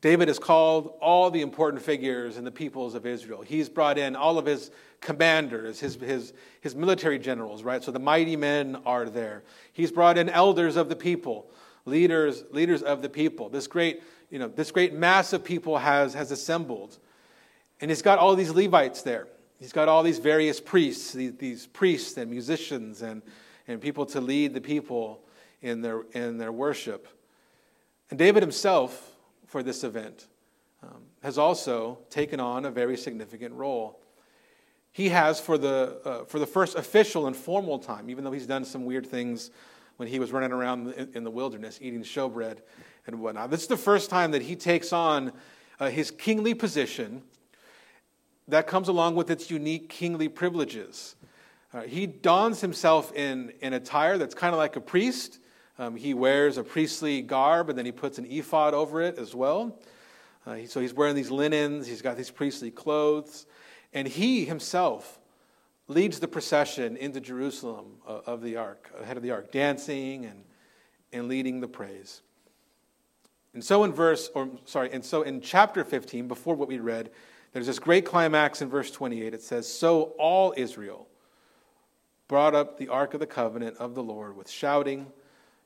David 0.04 0.28
has 0.28 0.38
called 0.38 0.98
all 1.00 1.32
the 1.32 1.40
important 1.40 1.82
figures 1.82 2.36
in 2.36 2.44
the 2.44 2.52
peoples 2.52 2.94
of 2.94 3.06
Israel. 3.06 3.42
He's 3.42 3.70
brought 3.70 3.98
in 3.98 4.18
all 4.18 4.38
of 4.38 4.46
his 4.46 4.70
commanders, 5.00 5.80
his, 5.80 5.96
his, 5.96 6.34
his 6.60 6.76
military 6.76 7.18
generals, 7.18 7.64
right? 7.64 7.82
So 7.82 7.90
the 7.90 8.00
mighty 8.00 8.36
men 8.36 8.76
are 8.86 9.06
there. 9.06 9.44
He's 9.72 9.94
brought 9.94 10.18
in 10.18 10.28
elders 10.28 10.76
of 10.76 10.90
the 10.90 10.96
people, 10.98 11.50
leaders, 11.86 12.44
leaders 12.52 12.84
of 12.84 13.02
the 13.02 13.08
people. 13.08 13.48
This 13.48 13.66
great, 13.66 14.04
you 14.30 14.40
know, 14.40 14.50
this 14.50 14.72
great 14.72 14.94
mass 14.94 15.32
of 15.32 15.42
people 15.42 15.78
has, 15.78 16.14
has 16.16 16.32
assembled. 16.32 17.00
And 17.80 17.90
he's 17.90 18.02
got 18.02 18.20
all 18.20 18.36
these 18.36 18.52
Levites 18.52 19.04
there. 19.04 19.30
He's 19.58 19.72
got 19.72 19.88
all 19.88 20.04
these 20.04 20.20
various 20.20 20.60
priests, 20.60 21.14
these, 21.14 21.38
these 21.38 21.66
priests 21.66 22.18
and 22.18 22.30
musicians 22.30 23.04
and, 23.04 23.22
and 23.70 23.80
people 23.80 24.06
to 24.08 24.20
lead 24.20 24.54
the 24.54 24.60
people 24.60 25.22
in 25.62 25.80
their, 25.80 26.02
in 26.12 26.40
their 26.40 26.52
worship. 26.52 27.08
And 28.10 28.20
David 28.20 28.44
himself, 28.44 29.12
for 29.54 29.62
this 29.62 29.84
event, 29.84 30.26
um, 30.82 31.04
has 31.22 31.38
also 31.38 32.00
taken 32.10 32.40
on 32.40 32.66
a 32.66 32.72
very 32.72 32.98
significant 32.98 33.54
role. 33.54 34.00
He 34.92 35.10
has, 35.10 35.40
for 35.40 35.60
the, 35.60 36.02
uh, 36.04 36.26
for 36.26 36.40
the 36.40 36.48
first 36.48 36.76
official 36.76 37.28
and 37.28 37.36
formal 37.36 37.78
time, 37.78 38.10
even 38.10 38.24
though 38.24 38.32
he's 38.32 38.48
done 38.48 38.66
some 38.66 38.84
weird 38.84 39.06
things 39.06 39.52
when 39.98 40.10
he 40.10 40.18
was 40.18 40.32
running 40.32 40.52
around 40.52 40.92
in, 41.14 41.24
the 41.24 41.30
wilderness 41.30 41.78
eating 41.84 42.02
showbread 42.02 42.62
and 43.06 43.20
whatnot. 43.20 43.52
This 43.52 43.62
is 43.62 43.68
the 43.68 43.78
first 43.78 44.10
time 44.10 44.32
that 44.32 44.42
he 44.42 44.56
takes 44.56 44.92
on 44.92 45.32
uh, 45.80 45.92
his 45.92 46.10
kingly 46.10 46.56
position 46.56 47.22
that 48.48 48.66
comes 48.66 48.88
along 48.88 49.14
with 49.14 49.30
its 49.30 49.52
unique 49.52 49.88
kingly 49.88 50.30
privileges. 50.30 51.16
Uh, 51.72 51.82
he 51.82 52.08
dons 52.08 52.60
himself 52.60 53.14
in 53.14 53.54
an 53.62 53.74
attire 53.74 54.18
that's 54.18 54.34
kind 54.34 54.56
of 54.56 54.58
like 54.58 54.76
a 54.78 54.82
priest. 54.82 55.38
Um, 55.80 55.96
he 55.96 56.14
wears 56.14 56.58
a 56.58 56.64
priestly 56.64 57.22
garb 57.22 57.70
and 57.70 57.78
then 57.78 57.86
he 57.86 57.92
puts 57.92 58.18
an 58.18 58.26
ephod 58.26 58.74
over 58.74 59.02
it 59.02 59.18
as 59.18 59.34
well. 59.34 59.80
Uh, 60.46 60.56
he, 60.56 60.66
so 60.66 60.80
he's 60.80 60.94
wearing 60.94 61.16
these 61.16 61.32
linens, 61.32 61.88
he's 61.88 62.02
got 62.02 62.18
these 62.18 62.30
priestly 62.30 62.70
clothes, 62.70 63.46
and 63.94 64.08
he 64.08 64.46
himself 64.46 65.20
leads 65.88 66.20
the 66.20 66.28
procession 66.28 66.98
into 66.98 67.20
Jerusalem 67.20 67.98
uh, 68.08 68.20
of 68.26 68.42
the 68.42 68.58
ark, 68.58 68.92
ahead 69.00 69.18
of 69.18 69.24
the 69.24 69.32
ark, 69.32 69.52
dancing 69.52 70.26
and, 70.26 70.44
and 71.12 71.28
leading 71.28 71.60
the 71.60 71.68
praise. 71.68 72.22
And 73.54 73.64
so 73.64 73.84
in 73.84 73.94
verse, 73.94 74.30
or 74.34 74.50
sorry, 74.66 74.92
and 74.92 75.04
so 75.04 75.22
in 75.22 75.42
chapter 75.42 75.84
15, 75.84 76.28
before 76.28 76.56
what 76.56 76.68
we 76.68 76.80
read, 76.80 77.12
there's 77.54 77.68
this 77.68 77.80
great 77.80 78.06
climax 78.06 78.62
in 78.62 78.70
verse 78.70 78.90
28. 78.90 79.34
It 79.34 79.42
says, 79.42 79.72
So 79.72 80.14
all 80.18 80.54
Israel 80.58 81.08
brought 82.28 82.56
up 82.56 82.78
the 82.78 82.88
ark 82.88 83.14
of 83.14 83.20
the 83.20 83.28
covenant 83.28 83.78
of 83.78 83.94
the 83.94 84.02
Lord 84.02 84.36
with 84.36 84.50
shouting 84.50 85.08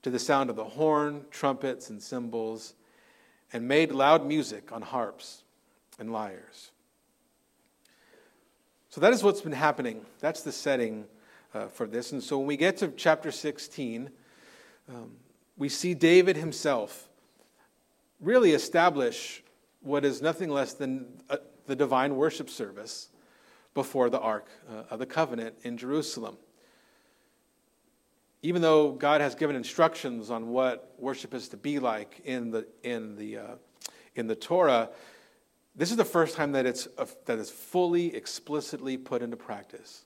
to 0.04 0.10
the 0.10 0.20
sound 0.20 0.50
of 0.50 0.56
the 0.56 0.64
horn, 0.64 1.26
trumpets, 1.32 1.90
and 1.90 2.02
cymbals, 2.02 2.74
and 3.54 3.68
made 3.68 3.92
loud 3.92 4.26
music 4.26 4.72
on 4.72 4.82
harps 4.82 5.44
and 6.00 6.12
lyres. 6.12 6.72
So 8.90 9.02
that 9.02 9.14
is 9.14 9.24
what's 9.24 9.42
been 9.42 9.52
happening. 9.52 10.06
That's 10.20 10.42
the 10.42 10.52
setting 10.52 11.06
uh, 11.54 11.68
for 11.68 11.88
this. 11.88 12.12
And 12.12 12.22
so 12.22 12.38
when 12.38 12.48
we 12.48 12.58
get 12.58 12.78
to 12.78 12.90
chapter 12.90 13.32
16, 13.32 14.10
um, 14.90 15.12
we 15.58 15.70
see 15.70 15.94
David 15.94 16.38
himself 16.38 17.10
really 18.20 18.52
establish 18.52 19.44
what 19.82 20.04
is 20.04 20.22
nothing 20.22 20.50
less 20.50 20.74
than 20.74 21.06
uh, 21.30 21.38
the 21.66 21.76
divine 21.76 22.16
worship 22.16 22.50
service 22.50 23.10
before 23.74 24.10
the 24.10 24.20
Ark 24.20 24.48
uh, 24.70 24.84
of 24.90 25.00
the 25.00 25.06
Covenant 25.06 25.56
in 25.64 25.78
Jerusalem 25.78 26.38
even 28.42 28.62
though 28.62 28.92
God 28.92 29.22
has 29.22 29.36
given 29.36 29.56
instructions 29.56 30.30
on 30.30 30.50
what 30.50 30.94
worship 30.98 31.34
is 31.34 31.50
to 31.50 31.58
be 31.58 31.80
like 31.80 32.22
in 32.24 32.52
the, 32.52 32.68
in 32.84 33.16
the, 33.16 33.38
uh, 33.38 33.56
in 34.16 34.28
the 34.28 34.36
Torah, 34.36 34.90
this 35.76 35.92
is 35.92 35.98
the 35.98 36.06
first 36.06 36.36
time 36.36 36.52
that 36.54 36.66
it's, 36.66 36.88
uh, 36.98 37.06
that 37.26 37.40
it's 37.40 37.50
fully, 37.50 38.16
explicitly 38.16 38.98
put 38.98 39.22
into 39.22 39.38
practice. 39.38 40.06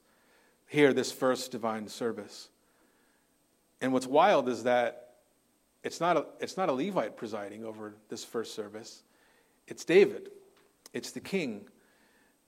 Here, 0.67 0.93
this 0.93 1.11
first 1.11 1.51
divine 1.51 1.87
service. 1.87 2.49
And 3.81 3.91
what's 3.91 4.07
wild 4.07 4.47
is 4.47 4.63
that 4.63 5.15
it's 5.83 5.99
not 5.99 6.15
a, 6.15 6.25
it's 6.39 6.55
not 6.55 6.69
a 6.69 6.73
Levite 6.73 7.17
presiding 7.17 7.65
over 7.65 7.95
this 8.09 8.23
first 8.23 8.53
service, 8.53 9.03
it's 9.67 9.83
David, 9.83 10.29
it's 10.93 11.11
the 11.11 11.19
king. 11.19 11.67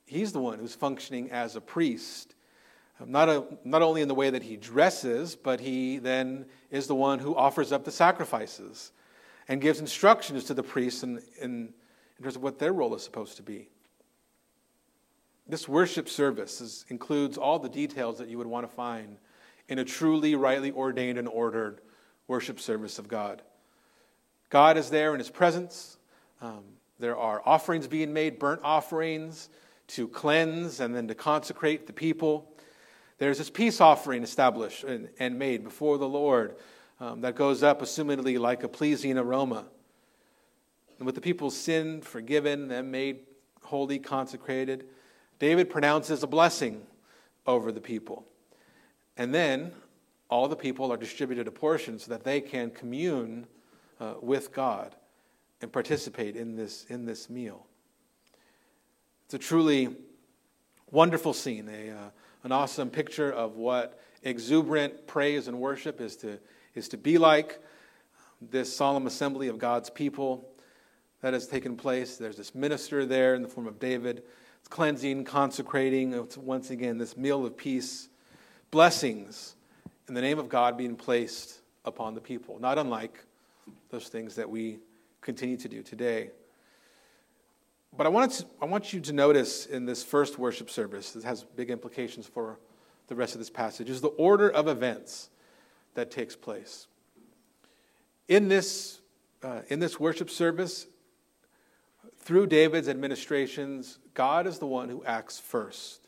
He's 0.05 0.33
the 0.33 0.39
one 0.39 0.59
who's 0.59 0.75
functioning 0.75 1.31
as 1.31 1.55
a 1.55 1.61
priest 1.61 2.35
not, 3.05 3.29
a, 3.29 3.45
not 3.63 3.81
only 3.81 4.01
in 4.01 4.07
the 4.07 4.15
way 4.15 4.29
that 4.29 4.43
he 4.43 4.55
dresses, 4.55 5.35
but 5.35 5.59
he 5.59 5.97
then 5.97 6.45
is 6.69 6.87
the 6.87 6.95
one 6.95 7.19
who 7.19 7.35
offers 7.35 7.71
up 7.71 7.83
the 7.85 7.91
sacrifices 7.91 8.91
and 9.47 9.61
gives 9.61 9.79
instructions 9.79 10.45
to 10.45 10.53
the 10.53 10.63
priests 10.63 11.03
in, 11.03 11.21
in, 11.41 11.73
in 12.17 12.23
terms 12.23 12.35
of 12.35 12.43
what 12.43 12.59
their 12.59 12.73
role 12.73 12.95
is 12.95 13.03
supposed 13.03 13.37
to 13.37 13.43
be. 13.43 13.69
This 15.47 15.67
worship 15.67 16.07
service 16.07 16.61
is, 16.61 16.85
includes 16.89 17.37
all 17.37 17.59
the 17.59 17.69
details 17.69 18.17
that 18.19 18.29
you 18.29 18.37
would 18.37 18.47
want 18.47 18.69
to 18.69 18.73
find 18.73 19.17
in 19.67 19.79
a 19.79 19.85
truly, 19.85 20.35
rightly 20.35 20.71
ordained 20.71 21.17
and 21.17 21.27
ordered 21.27 21.81
worship 22.27 22.59
service 22.59 22.99
of 22.99 23.07
God. 23.07 23.41
God 24.49 24.77
is 24.77 24.89
there 24.89 25.13
in 25.13 25.19
his 25.19 25.29
presence. 25.29 25.97
Um, 26.41 26.63
there 26.99 27.17
are 27.17 27.41
offerings 27.45 27.87
being 27.87 28.13
made, 28.13 28.39
burnt 28.39 28.61
offerings 28.63 29.49
to 29.87 30.07
cleanse 30.07 30.79
and 30.79 30.95
then 30.95 31.07
to 31.07 31.15
consecrate 31.15 31.87
the 31.87 31.93
people. 31.93 32.52
There's 33.17 33.37
this 33.37 33.49
peace 33.49 33.79
offering 33.79 34.23
established 34.23 34.83
and, 34.83 35.09
and 35.19 35.37
made 35.37 35.63
before 35.63 35.97
the 35.97 36.07
Lord 36.07 36.55
um, 36.99 37.21
that 37.21 37.35
goes 37.35 37.63
up, 37.63 37.81
assumedly, 37.81 38.39
like 38.39 38.63
a 38.63 38.67
pleasing 38.67 39.17
aroma. 39.17 39.65
And 40.97 41.05
with 41.05 41.15
the 41.15 41.21
people's 41.21 41.55
sin 41.55 42.01
forgiven 42.01 42.71
and 42.71 42.91
made 42.91 43.19
holy, 43.63 43.99
consecrated, 43.99 44.85
David 45.39 45.69
pronounces 45.69 46.23
a 46.23 46.27
blessing 46.27 46.81
over 47.45 47.71
the 47.71 47.81
people. 47.81 48.25
And 49.17 49.33
then 49.33 49.71
all 50.29 50.47
the 50.47 50.55
people 50.55 50.91
are 50.91 50.97
distributed 50.97 51.47
a 51.47 51.51
portion 51.51 51.99
so 51.99 52.09
that 52.11 52.23
they 52.23 52.41
can 52.41 52.71
commune 52.71 53.47
uh, 53.99 54.15
with 54.21 54.53
God 54.53 54.95
and 55.61 55.71
participate 55.71 56.35
in 56.35 56.55
this, 56.55 56.85
in 56.89 57.05
this 57.05 57.29
meal. 57.29 57.65
It's 59.25 59.33
a 59.33 59.37
truly 59.37 59.95
wonderful 60.91 61.33
scene, 61.33 61.69
a, 61.69 61.89
uh, 61.91 62.09
an 62.43 62.51
awesome 62.51 62.89
picture 62.89 63.31
of 63.31 63.55
what 63.55 63.99
exuberant 64.21 65.07
praise 65.07 65.47
and 65.47 65.59
worship 65.59 66.01
is 66.01 66.15
to, 66.17 66.39
is 66.75 66.89
to 66.89 66.97
be 66.97 67.17
like. 67.17 67.59
This 68.41 68.75
solemn 68.75 69.07
assembly 69.07 69.47
of 69.47 69.57
God's 69.57 69.89
people 69.89 70.49
that 71.21 71.33
has 71.33 71.47
taken 71.47 71.77
place. 71.77 72.17
There's 72.17 72.35
this 72.35 72.53
minister 72.53 73.05
there 73.05 73.35
in 73.35 73.41
the 73.41 73.47
form 73.47 73.67
of 73.67 73.79
David. 73.79 74.23
It's 74.59 74.67
cleansing, 74.67 75.23
consecrating. 75.23 76.13
It's 76.13 76.37
once 76.37 76.69
again 76.69 76.97
this 76.97 77.15
meal 77.15 77.45
of 77.45 77.55
peace, 77.55 78.09
blessings 78.71 79.55
in 80.09 80.13
the 80.13 80.21
name 80.21 80.39
of 80.39 80.49
God 80.49 80.77
being 80.77 80.97
placed 80.97 81.61
upon 81.85 82.15
the 82.15 82.21
people, 82.21 82.59
not 82.59 82.77
unlike 82.77 83.23
those 83.89 84.09
things 84.09 84.35
that 84.35 84.49
we 84.49 84.79
continue 85.21 85.55
to 85.57 85.69
do 85.69 85.81
today. 85.81 86.31
But 87.95 88.07
I 88.07 88.09
want, 88.09 88.31
to, 88.31 88.45
I 88.61 88.65
want 88.65 88.91
you 88.91 88.99
to 89.01 89.13
notice 89.13 89.67
in 89.67 89.85
this 89.85 90.03
first 90.03 90.39
worship 90.39 90.69
service, 90.69 91.11
this 91.11 91.23
has 91.23 91.43
big 91.43 91.69
implications 91.69 92.25
for 92.25 92.59
the 93.07 93.15
rest 93.15 93.35
of 93.35 93.39
this 93.39 93.51
passage, 93.51 93.89
is 93.89 94.01
the 94.01 94.07
order 94.07 94.49
of 94.49 94.67
events 94.67 95.29
that 95.93 96.09
takes 96.09 96.35
place. 96.35 96.87
In 98.27 98.47
this, 98.47 98.99
uh, 99.43 99.61
in 99.67 99.79
this 99.79 99.99
worship 99.99 100.29
service, 100.29 100.87
through 102.17 102.47
David's 102.47 102.89
administrations, 102.89 103.99
God 104.13 104.47
is 104.47 104.57
the 104.57 104.65
one 104.65 104.89
who 104.89 105.03
acts 105.05 105.39
first. 105.39 106.07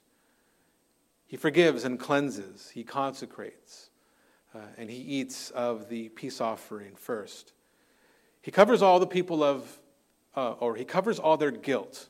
He 1.27 1.37
forgives 1.37 1.83
and 1.83 1.99
cleanses, 1.99 2.71
he 2.73 2.83
consecrates, 2.83 3.89
uh, 4.55 4.59
and 4.77 4.89
he 4.89 4.97
eats 4.97 5.51
of 5.51 5.89
the 5.89 6.09
peace 6.09 6.39
offering 6.39 6.95
first. 6.95 7.53
He 8.41 8.51
covers 8.51 8.81
all 8.81 8.99
the 8.99 9.07
people 9.07 9.43
of 9.43 9.79
uh, 10.35 10.51
or 10.53 10.75
he 10.75 10.85
covers 10.85 11.19
all 11.19 11.37
their 11.37 11.51
guilt, 11.51 12.07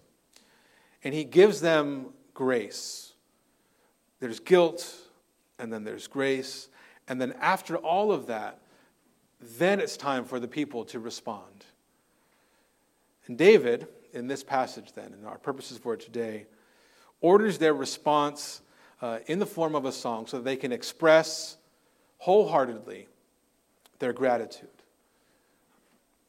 and 1.04 1.14
he 1.14 1.24
gives 1.24 1.62
them 1.62 2.08
grace. 2.34 3.14
There's 4.20 4.40
guilt, 4.40 4.96
and 5.60 5.72
then 5.72 5.84
there's 5.84 6.08
grace, 6.08 6.70
and 7.08 7.22
then 7.22 7.34
after 7.40 7.78
all 7.78 8.12
of 8.12 8.28
that, 8.28 8.60
then 9.58 9.80
it's 9.80 9.98
time 9.98 10.26
for 10.26 10.40
the 10.40 10.48
people 10.48 10.86
to 10.86 11.00
respond. 11.00 11.66
And 13.28 13.38
David, 13.38 13.88
in 14.14 14.28
this 14.28 14.44
passage, 14.44 14.94
then, 14.94 15.14
and 15.14 15.26
our 15.26 15.38
purposes 15.38 15.78
for 15.78 15.96
today, 15.98 16.46
orders 17.22 17.58
their 17.58 17.74
response 17.74 18.62
uh, 19.02 19.20
in 19.28 19.40
the 19.40 19.46
form 19.46 19.76
of 19.76 19.86
a 19.86 19.92
song 19.92 20.28
so 20.28 20.38
that 20.38 20.44
they 20.44 20.56
can 20.56 20.72
express 20.72 21.58
wholeheartedly 22.20 23.08
their 24.00 24.14
gratitude. 24.14 24.70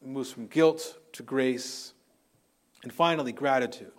It 0.06 0.10
moves 0.10 0.30
from 0.30 0.46
guilt 0.46 0.98
to 1.14 1.24
grace, 1.24 1.92
and 2.84 2.92
finally, 2.92 3.32
gratitude. 3.32 3.90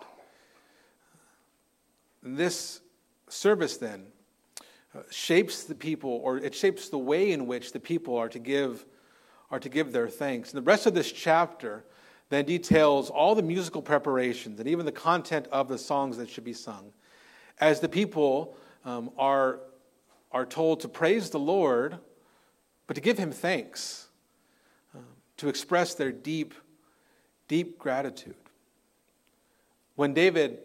This 2.22 2.80
service 3.28 3.76
then 3.76 4.06
uh, 4.94 5.00
shapes 5.10 5.64
the 5.64 5.74
people, 5.74 6.22
or 6.24 6.38
it 6.38 6.54
shapes 6.54 6.88
the 6.88 6.96
way 6.96 7.32
in 7.32 7.46
which 7.46 7.72
the 7.72 7.78
people 7.78 8.16
are 8.16 8.30
to 8.30 8.38
give, 8.38 8.86
are 9.50 9.60
to 9.60 9.68
give 9.68 9.92
their 9.92 10.08
thanks. 10.08 10.50
And 10.50 10.56
the 10.56 10.64
rest 10.64 10.86
of 10.86 10.94
this 10.94 11.12
chapter 11.12 11.84
then 12.30 12.46
details 12.46 13.10
all 13.10 13.34
the 13.34 13.42
musical 13.42 13.82
preparations 13.82 14.58
and 14.60 14.66
even 14.66 14.86
the 14.86 14.92
content 14.92 15.46
of 15.52 15.68
the 15.68 15.76
songs 15.76 16.16
that 16.16 16.30
should 16.30 16.44
be 16.44 16.54
sung. 16.54 16.90
As 17.60 17.80
the 17.80 17.88
people 17.88 18.56
um, 18.86 19.10
are, 19.18 19.60
are 20.32 20.46
told 20.46 20.80
to 20.80 20.88
praise 20.88 21.28
the 21.28 21.38
Lord, 21.38 21.98
but 22.86 22.94
to 22.94 23.02
give 23.02 23.18
him 23.18 23.30
thanks. 23.30 24.07
To 25.38 25.48
express 25.48 25.94
their 25.94 26.12
deep, 26.12 26.54
deep 27.46 27.78
gratitude. 27.78 28.34
When 29.94 30.14
David 30.14 30.58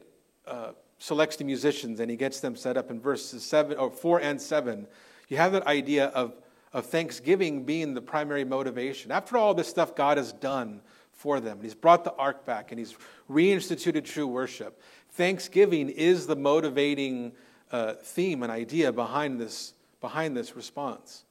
uh, 0.46 0.72
selects 1.00 1.36
the 1.36 1.44
musicians 1.44 2.00
and 2.00 2.10
he 2.10 2.18
gets 2.18 2.40
them 2.40 2.56
set 2.56 2.78
up 2.78 2.92
in 2.92 3.00
verses 3.00 3.44
seven 3.44 3.78
or 3.78 3.92
four 3.92 4.20
and 4.20 4.42
seven, 4.42 4.88
you 5.28 5.38
have 5.38 5.52
that 5.54 5.66
idea 5.68 6.08
of, 6.08 6.34
of 6.72 6.86
thanksgiving 6.86 7.64
being 7.64 7.94
the 7.94 8.02
primary 8.02 8.46
motivation. 8.46 9.12
After 9.12 9.38
all 9.38 9.54
this 9.54 9.68
stuff 9.68 9.96
God 9.96 10.18
has 10.18 10.34
done 10.34 10.82
for 11.12 11.40
them, 11.40 11.60
He's 11.62 11.76
brought 11.76 12.04
the 12.04 12.14
ark 12.14 12.46
back 12.46 12.72
and 12.72 12.80
He's 12.80 12.96
reinstituted 13.30 14.06
true 14.06 14.28
worship. 14.28 14.82
Thanksgiving 15.12 15.90
is 15.90 16.26
the 16.26 16.36
motivating 16.36 17.34
uh, 17.72 17.94
theme 17.94 18.44
and 18.44 18.52
idea 18.52 18.92
behind 18.92 19.40
this, 19.40 19.74
behind 20.02 20.36
this 20.38 20.56
response. 20.56 21.26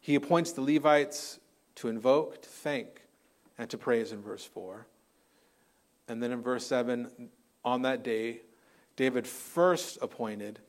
He 0.00 0.14
appoints 0.14 0.52
the 0.52 0.60
Levites 0.60 1.40
to 1.76 1.88
invoke, 1.88 2.42
to 2.42 2.48
thank, 2.48 3.02
and 3.58 3.70
to 3.70 3.78
praise 3.78 4.12
in 4.12 4.20
verse 4.20 4.44
4. 4.44 4.86
And 6.08 6.22
then 6.22 6.32
in 6.32 6.42
verse 6.42 6.66
7, 6.66 7.30
on 7.64 7.82
that 7.82 8.02
day, 8.02 8.42
David 8.96 9.26
first 9.26 9.98
appointed 10.00 10.60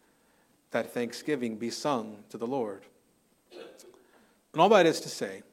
that 0.72 0.92
thanksgiving 0.92 1.56
be 1.56 1.70
sung 1.70 2.24
to 2.30 2.38
the 2.38 2.48
Lord. 2.48 2.84
And 4.54 4.62
all 4.62 4.70
that 4.70 4.86
is 4.86 5.00
to 5.02 5.10
say, 5.10 5.44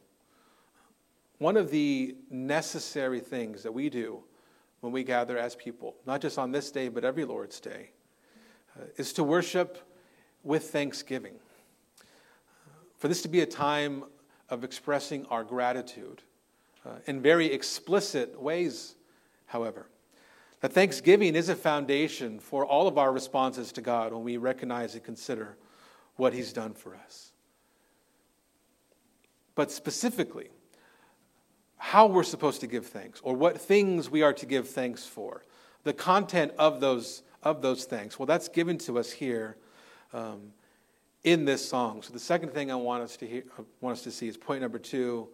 one 1.39 1.57
of 1.57 1.71
the 1.71 2.17
necessary 2.31 3.21
things 3.21 3.63
that 3.63 3.73
we 3.73 3.91
do 3.91 4.23
when 4.81 4.93
we 4.93 5.05
gather 5.05 5.37
as 5.37 5.55
people, 5.55 5.95
not 6.07 6.21
just 6.21 6.39
on 6.39 6.53
this 6.53 6.71
day, 6.71 6.89
but 6.89 7.05
every 7.05 7.25
Lord's 7.25 7.61
Day, 7.61 7.91
uh, 8.79 8.85
is 8.97 9.13
to 9.15 9.25
worship 9.25 9.79
with 10.43 10.71
thanksgiving. 10.71 11.35
For 12.99 13.09
this 13.09 13.23
to 13.23 13.29
be 13.29 13.41
a 13.41 13.47
time 13.47 14.05
of 14.55 14.63
expressing 14.63 15.27
our 15.27 15.43
gratitude 15.43 16.23
uh, 16.87 16.91
in 17.07 17.21
very 17.21 17.53
explicit 17.53 18.41
ways, 18.41 18.95
however. 19.47 19.89
That 20.61 20.73
thanksgiving 20.73 21.35
is 21.35 21.49
a 21.49 21.57
foundation 21.57 22.39
for 22.39 22.65
all 22.65 22.87
of 22.87 22.97
our 22.97 23.13
responses 23.13 23.73
to 23.73 23.83
God 23.83 24.13
when 24.13 24.23
we 24.23 24.37
recognize 24.37 24.95
and 24.95 25.03
consider 25.03 25.59
what 26.17 26.33
He's 26.33 26.53
done 26.53 26.73
for 26.73 26.95
us. 26.95 27.33
But 29.57 29.73
specifically, 29.73 30.49
how 31.77 32.07
we're 32.07 32.23
supposed 32.23 32.61
to 32.61 32.67
give 32.69 32.87
thanks, 32.87 33.21
or 33.25 33.35
what 33.35 33.61
things 33.61 34.09
we 34.09 34.23
are 34.23 34.33
to 34.33 34.47
give 34.47 34.69
thanks 34.69 35.05
for, 35.05 35.45
the 35.83 35.93
content 35.93 36.53
of 36.59 36.81
those, 36.81 37.25
of 37.43 37.61
those 37.61 37.85
thanks. 37.85 38.19
Well, 38.19 38.27
that's 38.27 38.49
given 38.49 38.79
to 38.79 39.01
us 39.01 39.11
here 39.11 39.57
um, 40.13 40.53
in 41.25 41.47
this 41.47 41.67
song. 41.67 42.03
So 42.03 42.13
the 42.13 42.21
second 42.21 42.53
thing 42.53 42.71
I 42.71 42.77
want 42.77 43.03
us 43.03 43.17
to, 43.17 43.27
hear, 43.27 43.43
want 43.81 43.97
us 43.97 44.05
to 44.05 44.11
see 44.11 44.29
is 44.29 44.37
point 44.37 44.61
number 44.61 44.79
two 44.79 45.29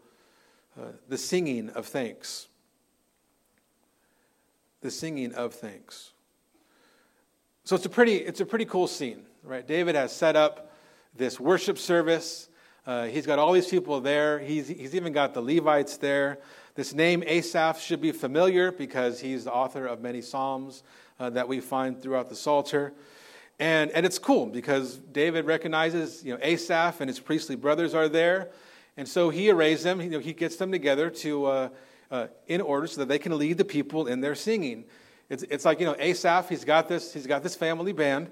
uh, 0.80 0.92
the 1.08 1.18
singing 1.18 1.68
of 1.70 1.86
thanks. 1.86 2.46
The 4.80 4.90
singing 4.90 5.34
of 5.34 5.52
thanks. 5.52 6.12
So 7.64 7.76
it's 7.76 7.84
a 7.84 7.90
pretty, 7.90 8.16
it's 8.16 8.40
a 8.40 8.46
pretty 8.46 8.64
cool 8.64 8.86
scene, 8.86 9.24
right? 9.42 9.66
David 9.66 9.94
has 9.96 10.14
set 10.14 10.36
up 10.36 10.72
this 11.16 11.38
worship 11.38 11.76
service. 11.76 12.48
Uh, 12.86 13.06
he's 13.06 13.26
got 13.26 13.38
all 13.38 13.52
these 13.52 13.68
people 13.68 14.00
there. 14.00 14.38
He's, 14.38 14.68
he's 14.68 14.94
even 14.94 15.12
got 15.12 15.34
the 15.34 15.42
Levites 15.42 15.96
there. 15.96 16.38
This 16.76 16.94
name, 16.94 17.22
Asaph, 17.26 17.80
should 17.80 18.00
be 18.00 18.12
familiar 18.12 18.72
because 18.72 19.20
he's 19.20 19.44
the 19.44 19.52
author 19.52 19.86
of 19.86 20.00
many 20.00 20.22
psalms 20.22 20.82
uh, 21.18 21.30
that 21.30 21.46
we 21.46 21.60
find 21.60 22.00
throughout 22.00 22.28
the 22.28 22.36
Psalter. 22.36 22.94
And, 23.60 23.90
and 23.90 24.06
it's 24.06 24.18
cool 24.18 24.46
because 24.46 24.96
David 24.96 25.44
recognizes, 25.44 26.24
you 26.24 26.32
know, 26.32 26.40
Asaph 26.42 27.00
and 27.00 27.10
his 27.10 27.20
priestly 27.20 27.56
brothers 27.56 27.94
are 27.94 28.08
there. 28.08 28.48
And 28.96 29.06
so 29.06 29.28
he 29.28 29.50
arrays 29.50 29.82
them, 29.82 30.00
you 30.00 30.08
know, 30.08 30.18
he 30.18 30.32
gets 30.32 30.56
them 30.56 30.72
together 30.72 31.10
to, 31.10 31.44
uh, 31.44 31.68
uh, 32.10 32.26
in 32.46 32.62
order 32.62 32.86
so 32.86 33.02
that 33.02 33.08
they 33.08 33.18
can 33.18 33.36
lead 33.36 33.58
the 33.58 33.64
people 33.66 34.06
in 34.06 34.22
their 34.22 34.34
singing. 34.34 34.84
It's, 35.28 35.42
it's 35.44 35.66
like, 35.66 35.78
you 35.78 35.84
know, 35.84 35.94
Asaph, 35.98 36.48
he's 36.48 36.64
got 36.64 36.88
this, 36.88 37.12
he's 37.12 37.26
got 37.26 37.42
this 37.42 37.54
family 37.54 37.92
band. 37.92 38.30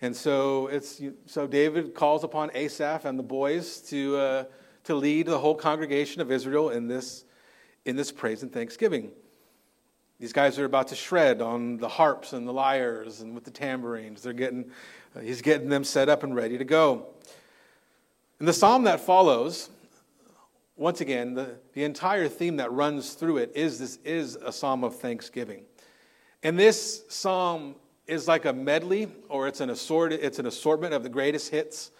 And 0.00 0.16
so, 0.16 0.68
it's, 0.68 1.02
so 1.26 1.46
David 1.46 1.94
calls 1.94 2.24
upon 2.24 2.50
Asaph 2.54 3.04
and 3.04 3.18
the 3.18 3.22
boys 3.22 3.78
to, 3.90 4.16
uh, 4.16 4.44
to 4.84 4.94
lead 4.94 5.26
the 5.26 5.38
whole 5.38 5.54
congregation 5.54 6.22
of 6.22 6.32
Israel 6.32 6.70
in 6.70 6.88
this, 6.88 7.26
in 7.84 7.94
this 7.94 8.10
praise 8.10 8.42
and 8.42 8.50
thanksgiving. 8.50 9.12
These 10.22 10.32
guys 10.32 10.56
are 10.60 10.64
about 10.64 10.86
to 10.86 10.94
shred 10.94 11.42
on 11.42 11.78
the 11.78 11.88
harps 11.88 12.32
and 12.32 12.46
the 12.46 12.52
lyres 12.52 13.22
and 13.22 13.34
with 13.34 13.42
the 13.42 13.50
tambourines. 13.50 14.22
They're 14.22 14.32
getting, 14.32 14.70
uh, 15.16 15.18
he's 15.18 15.42
getting 15.42 15.68
them 15.68 15.82
set 15.82 16.08
up 16.08 16.22
and 16.22 16.32
ready 16.32 16.56
to 16.58 16.64
go. 16.64 17.08
And 18.38 18.46
the 18.46 18.52
psalm 18.52 18.84
that 18.84 19.00
follows, 19.00 19.68
once 20.76 21.00
again, 21.00 21.34
the, 21.34 21.56
the 21.72 21.82
entire 21.82 22.28
theme 22.28 22.58
that 22.58 22.70
runs 22.70 23.14
through 23.14 23.38
it 23.38 23.50
is 23.56 23.80
this 23.80 23.98
is 24.04 24.36
a 24.36 24.52
psalm 24.52 24.84
of 24.84 24.94
thanksgiving. 24.94 25.64
And 26.44 26.56
this 26.56 27.02
psalm 27.08 27.74
is 28.06 28.28
like 28.28 28.44
a 28.44 28.52
medley, 28.52 29.08
or 29.28 29.48
it's 29.48 29.60
an 29.60 29.70
assorted, 29.70 30.20
it's 30.22 30.38
an 30.38 30.46
assortment 30.46 30.94
of 30.94 31.02
the 31.02 31.08
greatest 31.08 31.50
hits 31.50 31.90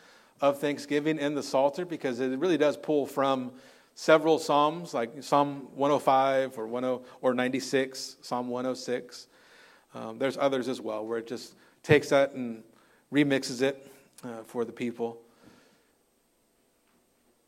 of 0.40 0.60
Thanksgiving 0.60 1.18
in 1.18 1.34
the 1.34 1.42
Psalter 1.42 1.84
because 1.84 2.20
it 2.20 2.38
really 2.38 2.56
does 2.56 2.76
pull 2.76 3.04
from 3.04 3.50
several 3.94 4.38
psalms 4.38 4.94
like 4.94 5.22
Psalm 5.22 5.68
105 5.74 6.58
or 6.58 6.80
10 6.80 7.00
or 7.20 7.34
96, 7.34 8.16
Psalm 8.20 8.48
106. 8.48 9.28
Um, 9.94 10.18
there's 10.18 10.36
others 10.36 10.68
as 10.68 10.80
well 10.80 11.04
where 11.06 11.18
it 11.18 11.26
just 11.26 11.54
takes 11.82 12.08
that 12.08 12.32
and 12.32 12.62
remixes 13.12 13.62
it 13.62 13.86
uh, 14.24 14.42
for 14.46 14.64
the 14.64 14.72
people. 14.72 15.20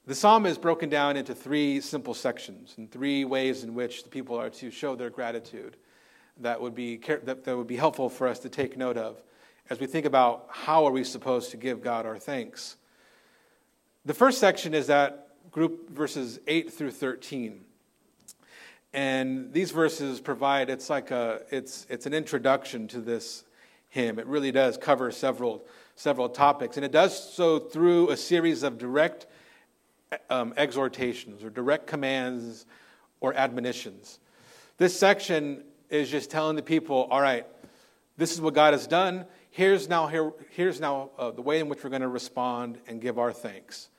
The 0.06 0.14
psalm 0.14 0.44
is 0.44 0.58
broken 0.58 0.90
down 0.90 1.16
into 1.16 1.34
three 1.34 1.80
simple 1.80 2.12
sections 2.12 2.74
and 2.76 2.90
three 2.90 3.24
ways 3.24 3.64
in 3.64 3.74
which 3.74 4.02
the 4.02 4.10
people 4.10 4.38
are 4.38 4.50
to 4.50 4.70
show 4.70 4.94
their 4.94 5.08
gratitude 5.08 5.78
that 6.40 6.60
would 6.60 6.74
be, 6.74 6.98
that, 6.98 7.44
that 7.44 7.56
would 7.56 7.66
be 7.66 7.76
helpful 7.76 8.10
for 8.10 8.28
us 8.28 8.38
to 8.40 8.50
take 8.50 8.76
note 8.76 8.98
of 8.98 9.22
as 9.70 9.80
we 9.80 9.86
think 9.86 10.04
about 10.04 10.46
how 10.50 10.84
are 10.84 10.90
we 10.92 11.04
supposed 11.04 11.50
to 11.52 11.56
give 11.56 11.80
God 11.80 12.04
our 12.04 12.18
thanks. 12.18 12.76
The 14.04 14.12
first 14.12 14.38
section 14.38 14.74
is 14.74 14.88
that 14.88 15.23
group 15.54 15.88
verses 15.88 16.40
8 16.48 16.72
through 16.72 16.90
13. 16.90 17.60
And 18.92 19.52
these 19.52 19.70
verses 19.70 20.20
provide, 20.20 20.68
it's 20.68 20.90
like 20.90 21.12
a, 21.12 21.42
it's, 21.48 21.86
it's 21.88 22.06
an 22.06 22.12
introduction 22.12 22.88
to 22.88 23.00
this 23.00 23.44
hymn. 23.88 24.18
It 24.18 24.26
really 24.26 24.50
does 24.50 24.76
cover 24.76 25.12
several, 25.12 25.64
several 25.94 26.28
topics. 26.28 26.76
And 26.76 26.84
it 26.84 26.90
does 26.90 27.32
so 27.32 27.60
through 27.60 28.10
a 28.10 28.16
series 28.16 28.64
of 28.64 28.78
direct 28.78 29.26
um, 30.28 30.54
exhortations 30.56 31.44
or 31.44 31.50
direct 31.50 31.86
commands 31.86 32.66
or 33.20 33.32
admonitions. 33.34 34.18
This 34.76 34.98
section 34.98 35.62
is 35.88 36.10
just 36.10 36.32
telling 36.32 36.56
the 36.56 36.62
people, 36.62 37.06
all 37.12 37.20
right, 37.20 37.46
this 38.16 38.32
is 38.32 38.40
what 38.40 38.54
God 38.54 38.72
has 38.72 38.88
done. 38.88 39.24
Here's 39.50 39.88
now, 39.88 40.08
here, 40.08 40.32
here's 40.50 40.80
now 40.80 41.10
uh, 41.16 41.30
the 41.30 41.42
way 41.42 41.60
in 41.60 41.68
which 41.68 41.84
we're 41.84 41.90
going 41.90 42.02
to 42.02 42.08
respond 42.08 42.78
and 42.88 43.00
give 43.00 43.20
our 43.20 43.32
thanks. 43.32 43.90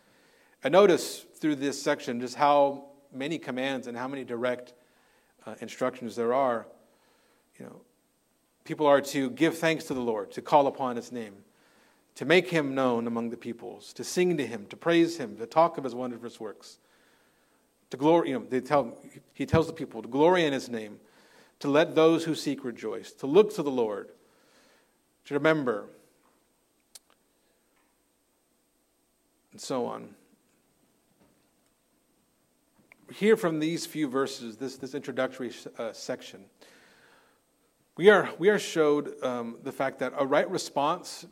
I 0.66 0.70
notice 0.70 1.24
through 1.36 1.58
this 1.58 1.80
section 1.80 2.20
just 2.20 2.34
how 2.34 2.86
many 3.14 3.38
commands 3.38 3.86
and 3.86 3.96
how 3.96 4.08
many 4.08 4.24
direct 4.24 4.74
uh, 5.46 5.54
instructions 5.62 6.16
there 6.16 6.34
are. 6.34 6.66
You 7.60 7.66
know, 7.68 7.82
people 8.64 8.88
are 8.88 9.00
to 9.00 9.30
give 9.30 9.60
thanks 9.60 9.84
to 9.86 9.94
the 9.94 10.02
Lord, 10.02 10.32
to 10.32 10.42
call 10.42 10.66
upon 10.66 10.96
His 10.96 11.12
name, 11.12 11.36
to 12.16 12.26
make 12.26 12.50
Him 12.50 12.74
known 12.74 13.06
among 13.06 13.30
the 13.30 13.38
peoples, 13.38 13.94
to 13.94 14.04
sing 14.04 14.38
to 14.38 14.48
Him, 14.48 14.66
to 14.72 14.76
praise 14.76 15.18
Him, 15.18 15.38
to 15.38 15.46
talk 15.46 15.78
of 15.78 15.84
His 15.84 15.94
wondrous 15.94 16.40
works, 16.40 16.80
to 17.92 17.98
glory. 17.98 18.30
You 18.30 18.40
know, 18.40 18.46
they 18.50 18.60
tell 18.60 18.98
He 19.36 19.46
tells 19.46 19.68
the 19.68 19.74
people 19.74 20.02
to 20.02 20.08
glory 20.08 20.46
in 20.46 20.52
His 20.52 20.68
name, 20.68 21.00
to 21.60 21.68
let 21.68 21.94
those 21.94 22.24
who 22.24 22.34
seek 22.34 22.66
rejoice, 22.66 23.12
to 23.12 23.28
look 23.28 23.54
to 23.54 23.62
the 23.62 23.70
Lord, 23.70 24.10
to 25.26 25.36
remember, 25.36 25.86
and 29.52 29.62
so 29.62 29.86
on 29.86 30.16
hear 33.12 33.38
from 33.38 33.60
these 33.60 33.86
few 33.86 34.08
verses, 34.08 34.58
this, 34.58 34.78
this 34.78 34.94
introductory 34.94 35.52
uh, 35.78 35.94
section, 35.94 36.46
we 37.98 38.10
are, 38.10 38.30
we 38.38 38.50
are 38.50 38.60
showed 38.60 39.24
um, 39.24 39.58
the 39.64 39.72
fact 39.72 40.00
that 40.00 40.14
a 40.18 40.26
right 40.26 40.50
response 40.50 41.26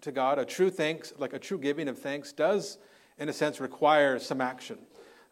to 0.00 0.12
God, 0.12 0.38
a 0.38 0.44
true 0.44 0.70
thanks, 0.70 1.12
like 1.18 1.32
a 1.32 1.38
true 1.38 1.58
giving 1.58 1.88
of 1.88 1.98
thanks, 1.98 2.32
does, 2.32 2.78
in 3.18 3.28
a 3.28 3.32
sense, 3.32 3.60
require 3.60 4.18
some 4.18 4.40
action. 4.40 4.78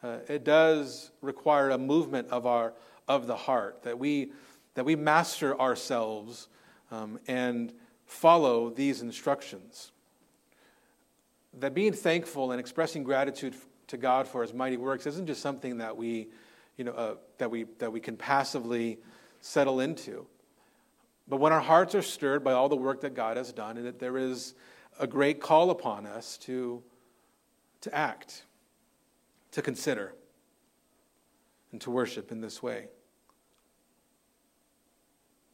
Uh, 0.03 0.19
it 0.29 0.45
does 0.45 1.11
require 1.21 1.71
a 1.71 1.79
movement 1.79 2.29
of, 2.29 2.47
our, 2.47 2.75
of 3.09 3.27
the 3.27 3.37
heart, 3.37 3.83
that 3.83 3.99
we, 3.99 4.33
that 4.75 4.85
we 4.85 4.95
master 4.95 5.59
ourselves 5.61 6.49
um, 6.91 7.19
and 7.27 7.73
follow 8.05 8.71
these 8.71 9.03
instructions. 9.03 9.91
That 11.59 11.75
being 11.75 11.93
thankful 11.93 12.53
and 12.53 12.61
expressing 12.61 13.03
gratitude 13.03 13.55
to 13.89 13.97
God 13.97 14.27
for 14.27 14.43
his 14.43 14.53
mighty 14.53 14.77
works 14.77 15.07
isn't 15.07 15.27
just 15.27 15.41
something 15.41 15.79
that 15.79 15.97
we, 15.97 16.29
you 16.77 16.85
know, 16.85 16.93
uh, 16.93 17.15
that 17.39 17.51
we, 17.51 17.65
that 17.79 17.93
we 17.93 18.01
can 18.01 18.17
passively 18.17 18.99
settle 19.41 19.81
into. 19.81 20.27
But 21.29 21.39
when 21.39 21.53
our 21.53 21.61
hearts 21.61 21.95
are 21.95 22.03
stirred 22.03 22.45
by 22.45 22.53
all 22.53 22.69
the 22.69 22.77
work 22.77 23.01
that 23.01 23.15
God 23.15 23.37
has 23.37 23.53
done, 23.53 23.77
and 23.77 23.87
that 23.87 23.99
there 23.99 24.17
is 24.17 24.55
a 24.99 25.07
great 25.07 25.41
call 25.41 25.71
upon 25.71 26.07
us 26.07 26.39
to, 26.39 26.83
to 27.83 27.95
act, 27.95 28.45
to 29.53 29.63
consider, 29.63 30.15
and 31.73 31.81
to 31.81 31.91
worship 31.91 32.31
in 32.31 32.41
this 32.41 32.63
way. 32.63 32.89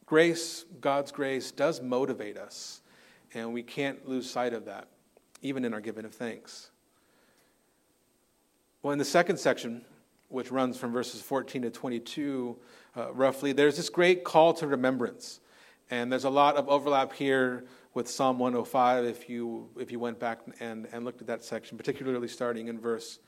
Grace, 0.05 0.65
God's 0.79 1.11
grace, 1.11 1.51
does 1.51 1.81
motivate 1.81 2.37
us, 2.37 2.81
and 3.33 3.53
we 3.53 3.63
can't 3.63 4.07
lose 4.07 4.29
sight 4.29 4.53
of 4.53 4.65
that, 4.65 4.87
even 5.41 5.65
in 5.65 5.73
our 5.73 5.81
giving 5.81 6.05
of 6.05 6.13
thanks. 6.13 6.69
Well, 8.83 8.91
in 8.91 8.99
the 8.99 9.05
second 9.05 9.37
section, 9.37 9.85
which 10.27 10.51
runs 10.51 10.77
from 10.77 10.91
verses 10.91 11.21
14 11.21 11.61
to 11.61 11.69
22, 11.69 12.57
uh, 12.97 13.13
roughly, 13.13 13.53
there's 13.53 13.77
this 13.77 13.87
great 13.87 14.25
call 14.25 14.53
to 14.55 14.67
remembrance. 14.67 15.39
And 15.89 16.11
there's 16.11 16.25
a 16.25 16.29
lot 16.29 16.57
of 16.57 16.67
overlap 16.67 17.13
here 17.13 17.63
with 17.93 18.09
Psalm 18.09 18.39
105 18.39 19.05
if 19.05 19.29
you, 19.29 19.69
if 19.79 19.89
you 19.89 19.99
went 19.99 20.19
back 20.19 20.41
and, 20.59 20.89
and 20.91 21.05
looked 21.05 21.21
at 21.21 21.27
that 21.27 21.45
section, 21.45 21.77
particularly 21.77 22.27
starting 22.27 22.67
in 22.67 22.77
verse, 22.77 23.19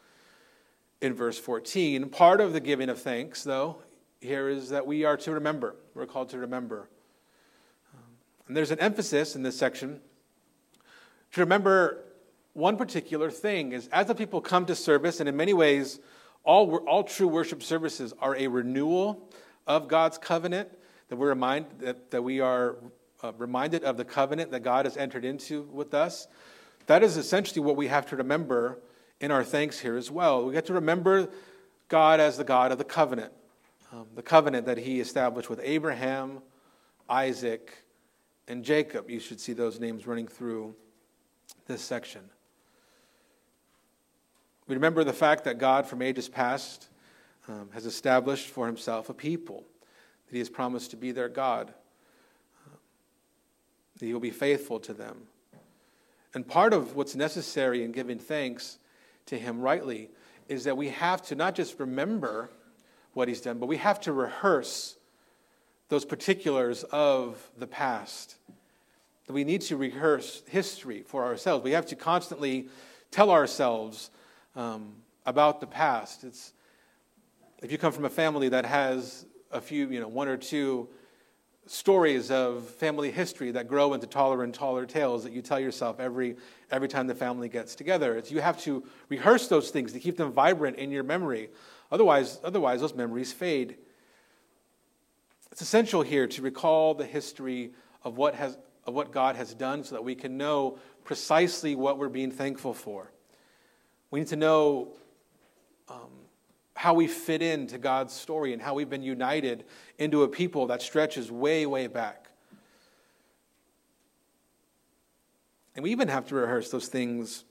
in 0.99 1.13
verse 1.13 1.39
14. 1.39 2.09
Part 2.09 2.41
of 2.41 2.51
the 2.51 2.59
giving 2.59 2.89
of 2.89 3.01
thanks, 3.01 3.41
though, 3.45 3.77
here 4.19 4.49
is 4.49 4.67
that 4.69 4.85
we 4.85 5.05
are 5.05 5.15
to 5.15 5.31
remember. 5.31 5.77
We're 5.93 6.05
called 6.05 6.27
to 6.31 6.37
remember. 6.37 6.89
Um, 7.93 8.01
and 8.49 8.57
there's 8.57 8.71
an 8.71 8.79
emphasis 8.79 9.37
in 9.37 9.43
this 9.43 9.57
section 9.57 10.01
to 11.31 11.39
remember 11.39 12.04
one 12.55 12.77
particular 12.77 13.29
thing 13.29 13.73
is 13.73 13.87
as 13.89 14.07
the 14.07 14.15
people 14.15 14.41
come 14.41 14.65
to 14.65 14.75
service, 14.75 15.19
and 15.19 15.29
in 15.29 15.35
many 15.35 15.53
ways, 15.53 15.99
all, 16.43 16.77
all 16.87 17.03
true 17.03 17.27
worship 17.27 17.61
services 17.61 18.13
are 18.19 18.35
a 18.37 18.47
renewal 18.47 19.29
of 19.67 19.87
God's 19.87 20.17
covenant, 20.17 20.69
that 21.09 21.17
we're 21.17 21.29
reminded 21.29 21.79
that, 21.79 22.11
that 22.11 22.23
we 22.23 22.39
are 22.39 22.77
uh, 23.21 23.33
reminded 23.37 23.83
of 23.83 23.97
the 23.97 24.05
covenant 24.05 24.51
that 24.51 24.61
God 24.61 24.85
has 24.85 24.95
entered 24.95 25.25
into 25.25 25.63
with 25.63 25.93
us. 25.93 26.27
That 26.87 27.03
is 27.03 27.17
essentially 27.17 27.61
what 27.61 27.75
we 27.75 27.87
have 27.87 28.05
to 28.07 28.15
remember 28.15 28.79
in 29.19 29.31
our 29.31 29.43
thanks 29.43 29.79
here 29.79 29.97
as 29.97 30.09
well. 30.09 30.45
We 30.45 30.53
get 30.53 30.65
to 30.67 30.73
remember 30.73 31.27
God 31.89 32.19
as 32.19 32.37
the 32.37 32.43
God 32.43 32.71
of 32.71 32.77
the 32.77 32.83
covenant, 32.85 33.33
um, 33.91 34.07
the 34.15 34.23
covenant 34.23 34.65
that 34.67 34.77
He 34.77 35.01
established 35.01 35.49
with 35.49 35.59
Abraham, 35.61 36.39
Isaac, 37.09 37.73
and 38.47 38.63
Jacob. 38.63 39.09
You 39.09 39.19
should 39.19 39.41
see 39.41 39.53
those 39.53 39.77
names 39.79 40.07
running 40.07 40.27
through 40.27 40.73
this 41.67 41.81
section. 41.81 42.21
We 44.67 44.75
remember 44.75 45.03
the 45.03 45.13
fact 45.13 45.43
that 45.43 45.59
God, 45.59 45.85
from 45.85 46.01
ages 46.01 46.27
past, 46.27 46.87
um, 47.47 47.69
has 47.73 47.85
established 47.85 48.47
for 48.47 48.65
himself 48.65 49.09
a 49.09 49.13
people, 49.13 49.63
that 50.25 50.33
he 50.33 50.39
has 50.39 50.49
promised 50.49 50.91
to 50.91 50.97
be 50.97 51.11
their 51.11 51.29
God, 51.29 51.69
uh, 52.65 52.77
that 53.99 54.05
he 54.05 54.13
will 54.13 54.19
be 54.19 54.31
faithful 54.31 54.79
to 54.79 54.93
them. 54.93 55.27
And 56.33 56.47
part 56.47 56.73
of 56.73 56.95
what's 56.95 57.15
necessary 57.15 57.83
in 57.83 57.91
giving 57.91 58.17
thanks 58.17 58.79
to 59.27 59.37
him 59.37 59.61
rightly 59.61 60.09
is 60.49 60.63
that 60.63 60.77
we 60.77 60.89
have 60.89 61.21
to 61.27 61.35
not 61.35 61.55
just 61.55 61.79
remember 61.79 62.49
what 63.13 63.27
he's 63.27 63.41
done, 63.41 63.59
but 63.59 63.67
we 63.67 63.77
have 63.77 63.99
to 64.01 64.13
rehearse 64.13 64.97
those 65.89 66.05
particulars 66.05 66.83
of 66.85 67.49
the 67.57 67.67
past. 67.67 68.35
That 69.27 69.33
we 69.33 69.43
need 69.43 69.61
to 69.61 69.77
rehearse 69.77 70.43
history 70.47 71.03
for 71.03 71.23
ourselves. 71.23 71.63
We 71.63 71.71
have 71.71 71.85
to 71.87 71.95
constantly 71.95 72.67
tell 73.11 73.31
ourselves 73.31 74.09
um, 74.55 74.93
about 75.25 75.59
the 75.59 75.67
past. 75.67 76.23
It's, 76.23 76.53
if 77.61 77.71
you 77.71 77.77
come 77.77 77.91
from 77.91 78.05
a 78.05 78.09
family 78.09 78.49
that 78.49 78.65
has 78.65 79.25
a 79.51 79.61
few, 79.61 79.89
you 79.89 79.99
know, 79.99 80.07
one 80.07 80.27
or 80.27 80.37
two 80.37 80.89
stories 81.67 82.29
of 82.29 82.63
family 82.65 83.09
history 83.09 83.51
that 83.51 83.67
grow 83.67 83.93
into 83.93 84.05
taller 84.05 84.43
and 84.43 84.53
taller 84.53 84.85
tales 84.85 85.23
that 85.23 85.33
you 85.33 85.41
tell 85.41 85.59
yourself 85.59 85.99
every, 85.99 86.35
every 86.69 86.87
time 86.87 87.07
the 87.07 87.15
family 87.15 87.49
gets 87.49 87.75
together. 87.75 88.17
It's, 88.17 88.31
you 88.31 88.39
have 88.39 88.59
to 88.61 88.83
rehearse 89.09 89.47
those 89.47 89.71
things 89.71 89.91
to 89.93 89.99
keep 89.99 90.17
them 90.17 90.31
vibrant 90.31 90.77
in 90.77 90.91
your 90.91 91.03
memory. 91.03 91.49
Otherwise, 91.91 92.39
otherwise, 92.43 92.81
those 92.81 92.93
memories 92.93 93.33
fade. 93.33 93.77
It's 95.51 95.61
essential 95.61 96.01
here 96.01 96.27
to 96.27 96.41
recall 96.41 96.93
the 96.93 97.05
history 97.05 97.71
of 98.03 98.17
what, 98.17 98.35
has, 98.35 98.57
of 98.85 98.93
what 98.93 99.11
God 99.11 99.35
has 99.35 99.53
done 99.53 99.83
so 99.83 99.95
that 99.95 100.03
we 100.03 100.13
can 100.13 100.37
know 100.37 100.77
precisely 101.03 101.75
what 101.75 101.97
we're 101.97 102.09
being 102.09 102.31
thankful 102.31 102.73
for. 102.73 103.11
We 104.15 104.21
need 104.21 104.29
to 104.29 104.37
know 104.37 104.93
um, 105.89 106.07
how 106.73 106.93
we 106.93 107.05
fit 107.05 107.41
into 107.41 107.77
God's 107.77 108.13
story 108.13 108.53
and 108.53 108.61
how 108.61 108.73
we've 108.73 108.89
been 108.89 109.03
united 109.03 109.65
into 109.99 110.23
a 110.23 110.27
people 110.29 110.67
that 110.67 110.81
stretches 110.81 111.29
way, 111.29 111.65
way 111.65 111.87
back. 111.87 112.29
And 115.75 115.83
we 115.83 115.91
even 115.91 116.07
have 116.07 116.25
to 116.27 116.35
rehearse 116.35 116.71
those 116.71 116.87
things 116.87 117.43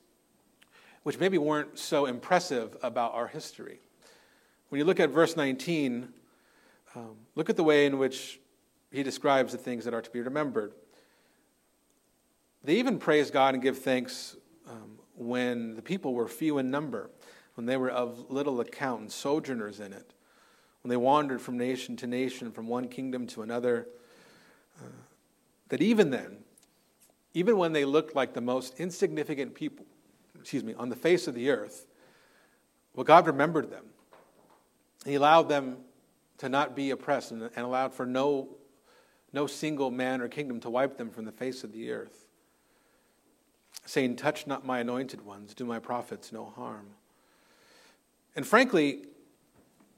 which 1.03 1.21
maybe 1.21 1.37
weren't 1.37 1.79
so 1.79 2.07
impressive 2.07 2.79
about 2.83 3.13
our 3.13 3.27
history. 3.27 3.81
When 4.71 4.79
you 4.79 4.87
look 4.87 5.01
at 5.01 5.11
verse 5.11 5.37
19, 5.37 6.09
um, 6.97 7.11
look 7.35 7.51
at 7.51 7.57
the 7.57 7.63
way 7.63 7.85
in 7.85 7.99
which 7.99 8.41
he 8.91 9.03
describes 9.03 9.53
the 9.53 9.59
things 9.59 9.85
that 9.85 9.93
are 9.93 10.01
to 10.01 10.11
be 10.11 10.23
remembered. 10.23 10.73
They 12.63 12.77
even 12.77 12.99
praise 12.99 13.31
God 13.31 13.53
and 13.53 13.63
give 13.63 13.81
thanks 13.81 14.39
um, 14.67 15.01
when 15.17 15.77
the 15.77 15.83
people 15.83 16.15
were 16.15 16.29
few 16.29 16.59
in 16.59 16.71
number, 16.71 17.11
when 17.55 17.67
they 17.67 17.77
were 17.77 17.91
of 17.91 18.31
little 18.31 18.61
account 18.61 19.01
and 19.01 19.13
sojourners 19.13 19.81
in 19.81 19.93
it, 19.93 20.13
when 20.83 20.91
they 20.91 20.97
wandered 20.97 21.41
from 21.41 21.57
nation 21.57 21.97
to 21.97 22.07
nation, 22.07 22.51
from 22.51 22.67
one 22.67 22.89
kingdom 22.89 23.27
to 23.29 23.43
another, 23.43 23.89
uh, 24.83 24.89
that 25.69 25.81
even 25.81 26.11
then, 26.11 26.39
even 27.33 27.57
when 27.57 27.73
they 27.73 27.85
looked 27.85 28.15
like 28.15 28.35
the 28.35 28.41
most 28.41 28.79
insignificant 28.79 29.55
people, 29.55 29.87
excuse 30.39 30.63
me, 30.63 30.75
on 30.75 30.89
the 30.89 30.97
face 30.97 31.27
of 31.27 31.35
the 31.35 31.51
earth, 31.51 31.87
well, 32.95 33.05
God 33.05 33.27
remembered 33.27 33.71
them. 33.71 33.87
He 35.05 35.15
allowed 35.15 35.49
them 35.49 35.79
to 36.39 36.49
not 36.49 36.77
be 36.77 36.91
oppressed 36.91 37.33
and, 37.33 37.43
and 37.43 37.65
allowed 37.65 37.93
for 37.93 38.07
no, 38.07 38.49
no 39.33 39.47
single 39.47 39.91
man 39.91 40.21
or 40.21 40.29
kingdom 40.29 40.61
to 40.61 40.71
wipe 40.71 40.97
them 40.97 41.11
from 41.11 41.25
the 41.25 41.33
face 41.33 41.65
of 41.65 41.73
the 41.73 41.91
earth 41.91 42.24
saying, 43.85 44.17
Touch 44.17 44.47
not 44.47 44.65
my 44.65 44.81
anointed 44.81 45.25
ones, 45.25 45.55
do 45.55 45.65
my 45.65 45.79
prophets 45.79 46.33
no 46.33 46.47
harm. 46.47 46.87
And 48.37 48.47
frankly, 48.47 49.05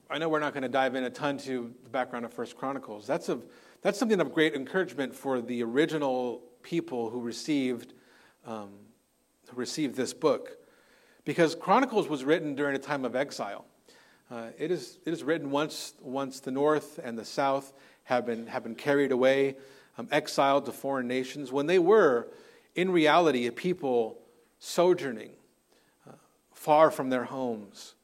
I 0.09 0.18
know 0.18 0.29
we're 0.29 0.40
not 0.40 0.53
going 0.53 0.62
to 0.62 0.68
dive 0.68 0.94
in 0.94 1.05
a 1.05 1.11
ton 1.11 1.38
to 1.38 1.75
the 1.83 1.90
background 1.90 2.25
of 2.25 2.33
First 2.33 2.57
Chronicles. 2.57 3.07
That's, 3.07 3.29
a, 3.29 3.40
that's 3.83 3.99
something 3.99 4.20
of 4.20 4.33
great 4.33 4.55
encouragement 4.55 5.14
for 5.14 5.40
the 5.40 5.62
original 5.62 6.42
people 6.62 7.11
who 7.11 7.20
received, 7.20 7.92
um, 8.46 8.70
who 9.49 9.57
received 9.57 9.96
this 9.96 10.12
book. 10.12 10.59
Because 11.25 11.55
Chronicles 11.57 12.09
was 12.09 12.25
written 12.25 12.55
during 12.55 12.77
a 12.77 12.79
time 12.79 13.05
of 13.05 13.16
exile. 13.16 13.64
Uh, 14.31 14.49
it, 14.59 14.70
is, 14.70 14.99
it 15.05 15.12
is 15.12 15.25
written 15.25 15.51
once, 15.51 15.94
once 16.01 16.40
the 16.40 16.51
north 16.51 17.01
and 17.03 17.18
the 17.18 17.25
south 17.25 17.72
have 18.05 18.27
been, 18.27 18.46
have 18.46 18.62
been 18.62 18.75
carried 18.75 19.12
away, 19.12 19.57
um, 19.99 20.09
exiled 20.12 20.66
to 20.66 20.72
foreign 20.72 21.09
nations. 21.09 21.51
When 21.51 21.66
they 21.66 21.79
were 21.79 22.29
in 22.76 22.90
reality, 22.90 23.46
a 23.46 23.52
people 23.52 24.18
sojourning 24.58 25.32
uh, 26.08 26.12
far 26.52 26.90
from 26.90 27.10
their 27.10 27.24
homes. 27.24 27.94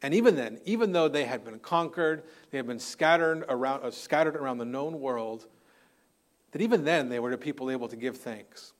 And 0.00 0.14
even 0.14 0.36
then, 0.36 0.60
even 0.64 0.92
though 0.92 1.08
they 1.08 1.24
had 1.24 1.44
been 1.44 1.58
conquered, 1.58 2.22
they 2.50 2.56
had 2.56 2.66
been 2.66 2.78
scattered 2.78 3.44
around, 3.48 3.82
uh, 3.82 3.90
scattered 3.90 4.36
around 4.36 4.58
the 4.58 4.64
known 4.64 5.00
world, 5.00 5.46
that 6.52 6.62
even 6.62 6.84
then 6.84 7.08
they 7.08 7.18
were 7.18 7.30
the 7.30 7.38
people 7.38 7.70
able 7.70 7.88
to 7.88 7.96
give 7.96 8.16
thanks 8.16 8.72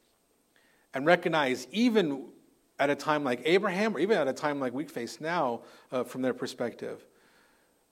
and 0.95 1.07
recognize, 1.07 1.67
even 1.71 2.29
at 2.79 2.91
a 2.91 2.95
time 2.95 3.25
like 3.25 3.41
Abraham, 3.45 3.97
or 3.97 4.01
even 4.01 4.17
at 4.17 4.29
a 4.29 4.33
time 4.33 4.61
like 4.61 4.73
we 4.73 4.85
face 4.85 5.21
now, 5.21 5.63
uh, 5.91 6.05
from 6.05 6.23
their 6.23 6.35
perspective, 6.35 7.07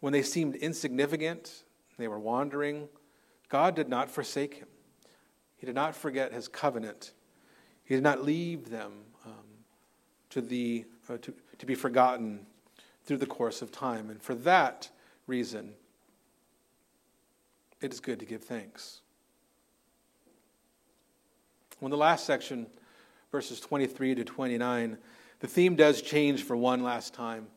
when 0.00 0.12
they 0.12 0.22
seemed 0.22 0.54
insignificant, 0.56 1.64
they 1.98 2.08
were 2.08 2.18
wandering, 2.18 2.88
God 3.48 3.74
did 3.74 3.88
not 3.88 4.10
forsake 4.10 4.54
him. 4.54 4.68
He 5.56 5.66
did 5.66 5.74
not 5.74 5.94
forget 5.94 6.32
his 6.32 6.48
covenant 6.48 7.12
he 7.90 7.96
did 7.96 8.04
not 8.04 8.24
leave 8.24 8.70
them 8.70 8.92
um, 9.26 9.32
to, 10.30 10.40
the, 10.40 10.84
uh, 11.08 11.16
to, 11.22 11.34
to 11.58 11.66
be 11.66 11.74
forgotten 11.74 12.46
through 13.04 13.16
the 13.16 13.26
course 13.26 13.62
of 13.62 13.72
time. 13.72 14.10
And 14.10 14.22
for 14.22 14.36
that 14.36 14.88
reason, 15.26 15.72
it 17.80 17.92
is 17.92 17.98
good 17.98 18.20
to 18.20 18.24
give 18.24 18.44
thanks. 18.44 19.00
When 21.80 21.90
the 21.90 21.96
last 21.96 22.26
section, 22.26 22.68
verses 23.32 23.58
23 23.58 24.14
to 24.14 24.24
29, 24.24 24.96
the 25.40 25.48
theme 25.48 25.74
does 25.74 26.00
change 26.00 26.44
for 26.44 26.56
one 26.56 26.84
last 26.84 27.12
time. 27.12 27.48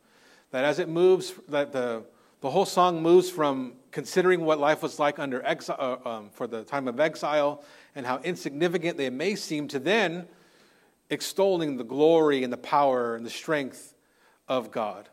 That 0.50 0.64
as 0.64 0.80
it 0.80 0.88
moves, 0.88 1.32
that 1.46 1.70
the, 1.70 2.02
the 2.40 2.50
whole 2.50 2.66
song 2.66 3.00
moves 3.00 3.30
from 3.30 3.74
considering 3.94 4.44
what 4.44 4.58
life 4.58 4.82
was 4.82 4.98
like 4.98 5.20
under 5.20 5.40
exile, 5.46 6.00
uh, 6.04 6.08
um, 6.08 6.28
for 6.28 6.48
the 6.48 6.64
time 6.64 6.88
of 6.88 6.98
exile 6.98 7.62
and 7.94 8.04
how 8.04 8.18
insignificant 8.24 8.98
they 8.98 9.08
may 9.08 9.36
seem 9.36 9.68
to 9.68 9.78
then 9.78 10.26
extolling 11.10 11.76
the 11.76 11.84
glory 11.84 12.42
and 12.42 12.52
the 12.52 12.56
power 12.56 13.14
and 13.14 13.24
the 13.24 13.30
strength 13.30 13.94
of 14.48 14.72
God. 14.72 15.08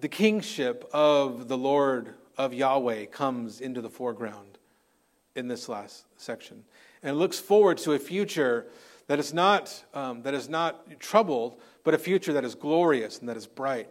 The 0.00 0.08
kingship 0.08 0.90
of 0.92 1.46
the 1.46 1.56
Lord 1.56 2.14
of 2.36 2.52
Yahweh 2.52 3.06
comes 3.06 3.60
into 3.60 3.80
the 3.80 3.90
foreground 3.90 4.58
in 5.36 5.46
this 5.46 5.68
last 5.68 6.06
section 6.16 6.64
and 7.00 7.16
looks 7.16 7.38
forward 7.38 7.78
to 7.78 7.92
a 7.92 7.98
future 8.00 8.66
that 9.06 9.20
is 9.20 9.32
not, 9.32 9.84
um, 9.94 10.22
that 10.22 10.34
is 10.34 10.48
not 10.48 10.98
troubled, 10.98 11.60
but 11.84 11.94
a 11.94 11.98
future 11.98 12.32
that 12.32 12.44
is 12.44 12.56
glorious 12.56 13.20
and 13.20 13.28
that 13.28 13.36
is 13.36 13.46
bright. 13.46 13.88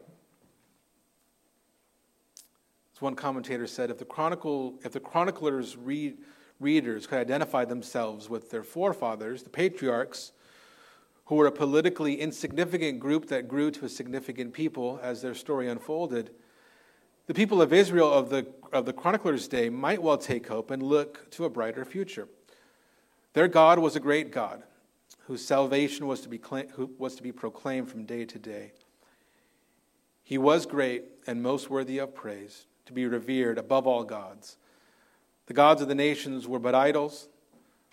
One 3.01 3.15
commentator 3.15 3.65
said, 3.65 3.89
if 3.89 3.97
the, 3.97 4.05
chronicle, 4.05 4.75
if 4.83 4.91
the 4.91 4.99
chroniclers' 4.99 5.75
read, 5.75 6.17
readers 6.59 7.07
could 7.07 7.17
identify 7.17 7.65
themselves 7.65 8.29
with 8.29 8.51
their 8.51 8.63
forefathers, 8.63 9.41
the 9.41 9.49
patriarchs, 9.49 10.31
who 11.25 11.35
were 11.35 11.47
a 11.47 11.51
politically 11.51 12.21
insignificant 12.21 12.99
group 12.99 13.27
that 13.27 13.47
grew 13.47 13.71
to 13.71 13.85
a 13.85 13.89
significant 13.89 14.53
people 14.53 14.99
as 15.01 15.21
their 15.21 15.33
story 15.33 15.67
unfolded, 15.67 16.29
the 17.25 17.33
people 17.33 17.61
of 17.61 17.73
Israel 17.73 18.11
of 18.11 18.29
the, 18.29 18.45
of 18.71 18.85
the 18.85 18.93
chronicler's 18.93 19.47
day 19.47 19.69
might 19.69 20.03
well 20.03 20.17
take 20.17 20.47
hope 20.47 20.69
and 20.69 20.83
look 20.83 21.29
to 21.31 21.45
a 21.45 21.49
brighter 21.49 21.85
future. 21.85 22.27
Their 23.33 23.47
God 23.47 23.79
was 23.79 23.95
a 23.95 23.99
great 23.99 24.31
God 24.31 24.61
whose 25.25 25.43
salvation 25.43 26.05
was 26.05 26.21
to 26.21 26.29
be, 26.29 26.39
who 26.73 26.91
was 26.99 27.15
to 27.15 27.23
be 27.23 27.31
proclaimed 27.31 27.89
from 27.89 28.05
day 28.05 28.25
to 28.25 28.37
day. 28.37 28.73
He 30.23 30.37
was 30.37 30.65
great 30.65 31.05
and 31.25 31.41
most 31.41 31.69
worthy 31.69 31.97
of 31.97 32.13
praise, 32.13 32.65
to 32.91 32.95
be 32.95 33.07
revered 33.07 33.57
above 33.57 33.87
all 33.87 34.03
gods. 34.03 34.57
The 35.47 35.53
gods 35.53 35.81
of 35.81 35.87
the 35.87 35.95
nations 35.95 36.47
were 36.47 36.59
but 36.59 36.75
idols, 36.75 37.29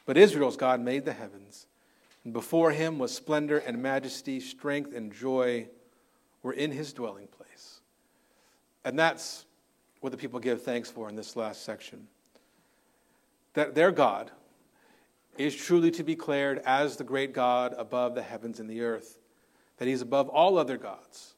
but 0.05 0.17
Israel's 0.17 0.57
God 0.57 0.81
made 0.81 1.05
the 1.05 1.13
heavens. 1.13 1.67
And 2.25 2.33
before 2.33 2.73
him 2.73 2.99
was 2.99 3.15
splendor 3.15 3.59
and 3.59 3.83
majesty, 3.83 4.41
strength 4.41 4.95
and 4.95 5.13
joy 5.13 5.69
were 6.43 6.53
in 6.53 6.73
his 6.73 6.93
dwelling 6.93 7.29
place. 7.29 7.81
And 8.85 8.99
that's 8.99 9.47
what 10.01 10.13
the 10.13 10.19
people 10.19 10.41
give 10.41 10.63
thanks 10.63 10.91
for 10.91 11.09
in 11.09 11.17
this 11.17 11.37
last 11.37 11.65
section. 11.65 12.09
That 13.55 13.75
their 13.75 13.93
God 13.93 14.31
is 15.37 15.55
truly 15.55 15.91
to 15.93 16.03
be 16.03 16.15
declared 16.15 16.61
as 16.65 16.97
the 16.97 17.05
great 17.05 17.33
God 17.33 17.75
above 17.79 18.15
the 18.15 18.23
heavens 18.23 18.61
and 18.61 18.69
the 18.69 18.83
earth, 18.83 19.19
that 19.77 19.87
he's 19.87 20.03
above 20.03 20.29
all 20.29 20.59
other 20.59 20.77
gods, 20.77 21.35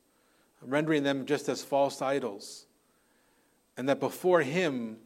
rendering 0.63 1.03
them 1.03 1.27
just 1.27 1.49
as 1.49 1.63
false 1.63 2.01
idols, 2.01 2.67
and 3.81 3.89
that 3.89 3.99
before 3.99 4.43
him 4.43 4.99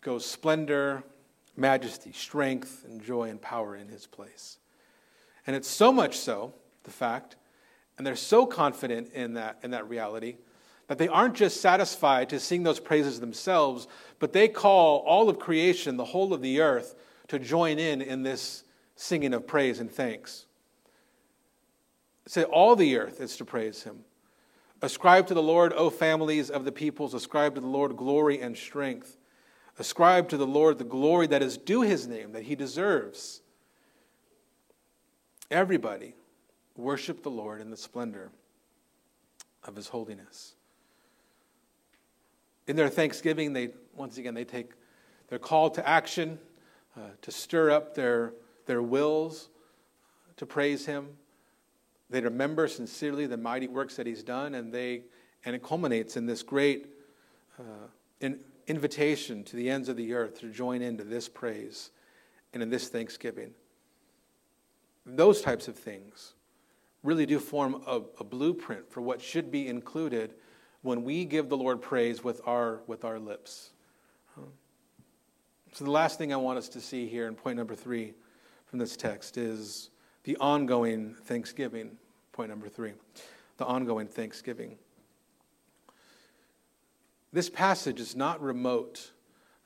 goes 0.00 0.24
splendor, 0.24 1.04
majesty, 1.58 2.10
strength, 2.10 2.82
and 2.88 3.02
joy 3.02 3.28
and 3.28 3.38
power 3.38 3.76
in 3.76 3.86
his 3.86 4.06
place. 4.06 4.56
And 5.46 5.54
it's 5.54 5.68
so 5.68 5.92
much 5.92 6.16
so, 6.16 6.54
the 6.84 6.90
fact, 6.90 7.36
and 7.98 8.06
they're 8.06 8.16
so 8.16 8.46
confident 8.46 9.12
in 9.12 9.34
that, 9.34 9.58
in 9.62 9.72
that 9.72 9.90
reality, 9.90 10.36
that 10.86 10.96
they 10.96 11.06
aren't 11.06 11.34
just 11.34 11.60
satisfied 11.60 12.30
to 12.30 12.40
sing 12.40 12.62
those 12.62 12.80
praises 12.80 13.20
themselves, 13.20 13.88
but 14.20 14.32
they 14.32 14.48
call 14.48 15.00
all 15.00 15.28
of 15.28 15.38
creation, 15.38 15.98
the 15.98 16.06
whole 16.06 16.32
of 16.32 16.40
the 16.40 16.62
earth, 16.62 16.94
to 17.28 17.38
join 17.38 17.78
in 17.78 18.00
in 18.00 18.22
this 18.22 18.64
singing 18.96 19.34
of 19.34 19.46
praise 19.46 19.80
and 19.80 19.90
thanks. 19.90 20.46
Say, 22.26 22.44
all 22.44 22.74
the 22.74 22.96
earth 22.96 23.20
is 23.20 23.36
to 23.36 23.44
praise 23.44 23.82
him. 23.82 23.98
Ascribe 24.84 25.26
to 25.28 25.34
the 25.34 25.42
Lord, 25.42 25.72
O 25.72 25.88
families 25.88 26.50
of 26.50 26.66
the 26.66 26.72
peoples, 26.72 27.14
ascribe 27.14 27.54
to 27.54 27.60
the 27.62 27.66
Lord 27.66 27.96
glory 27.96 28.42
and 28.42 28.54
strength. 28.54 29.16
Ascribe 29.78 30.28
to 30.28 30.36
the 30.36 30.46
Lord 30.46 30.76
the 30.76 30.84
glory 30.84 31.26
that 31.28 31.42
is 31.42 31.56
due 31.56 31.80
his 31.80 32.06
name, 32.06 32.32
that 32.32 32.42
he 32.42 32.54
deserves. 32.54 33.40
Everybody 35.50 36.14
worship 36.76 37.22
the 37.22 37.30
Lord 37.30 37.62
in 37.62 37.70
the 37.70 37.78
splendor 37.78 38.30
of 39.64 39.74
his 39.74 39.88
holiness. 39.88 40.54
In 42.66 42.76
their 42.76 42.90
thanksgiving, 42.90 43.54
they 43.54 43.70
once 43.94 44.18
again 44.18 44.34
they 44.34 44.44
take 44.44 44.72
their 45.28 45.38
call 45.38 45.70
to 45.70 45.88
action 45.88 46.38
uh, 46.94 47.00
to 47.22 47.30
stir 47.30 47.70
up 47.70 47.94
their, 47.94 48.34
their 48.66 48.82
wills 48.82 49.48
to 50.36 50.44
praise 50.44 50.84
him. 50.84 51.08
They 52.10 52.20
remember 52.20 52.68
sincerely 52.68 53.26
the 53.26 53.36
mighty 53.36 53.68
works 53.68 53.96
that 53.96 54.06
he's 54.06 54.22
done, 54.22 54.54
and 54.54 54.72
they 54.72 55.02
and 55.44 55.54
it 55.54 55.62
culminates 55.62 56.16
in 56.16 56.26
this 56.26 56.42
great 56.42 56.86
uh, 57.58 57.88
in, 58.20 58.40
invitation 58.66 59.44
to 59.44 59.56
the 59.56 59.68
ends 59.68 59.88
of 59.88 59.96
the 59.96 60.14
earth 60.14 60.40
to 60.40 60.50
join 60.50 60.82
into 60.82 61.04
this 61.04 61.28
praise 61.28 61.90
and 62.52 62.62
in 62.62 62.70
this 62.70 62.88
thanksgiving. 62.88 63.52
Those 65.04 65.42
types 65.42 65.68
of 65.68 65.76
things 65.76 66.34
really 67.02 67.26
do 67.26 67.38
form 67.38 67.82
a, 67.86 68.00
a, 68.18 68.24
blueprint 68.24 68.90
for 68.90 69.02
what 69.02 69.20
should 69.20 69.50
be 69.50 69.68
included 69.68 70.34
when 70.80 71.04
we 71.04 71.26
give 71.26 71.50
the 71.50 71.56
Lord 71.56 71.82
praise 71.82 72.24
with 72.24 72.40
our, 72.46 72.80
with 72.86 73.04
our 73.04 73.18
lips. 73.18 73.72
So, 75.74 75.84
the 75.84 75.90
last 75.90 76.18
thing 76.18 76.32
I 76.32 76.36
want 76.36 76.56
us 76.56 76.68
to 76.70 76.80
see 76.80 77.08
here 77.08 77.26
in 77.26 77.34
point 77.34 77.58
number 77.58 77.74
three 77.74 78.14
from 78.66 78.78
this 78.78 78.96
text 78.96 79.36
is 79.36 79.90
the 80.24 80.36
ongoing 80.38 81.14
thanksgiving. 81.24 81.96
Point 82.32 82.50
number 82.50 82.68
three 82.68 82.92
the 83.56 83.64
ongoing 83.64 84.08
thanksgiving. 84.08 84.76
This 87.32 87.48
passage 87.48 88.00
is 88.00 88.16
not 88.16 88.40
remote, 88.42 89.12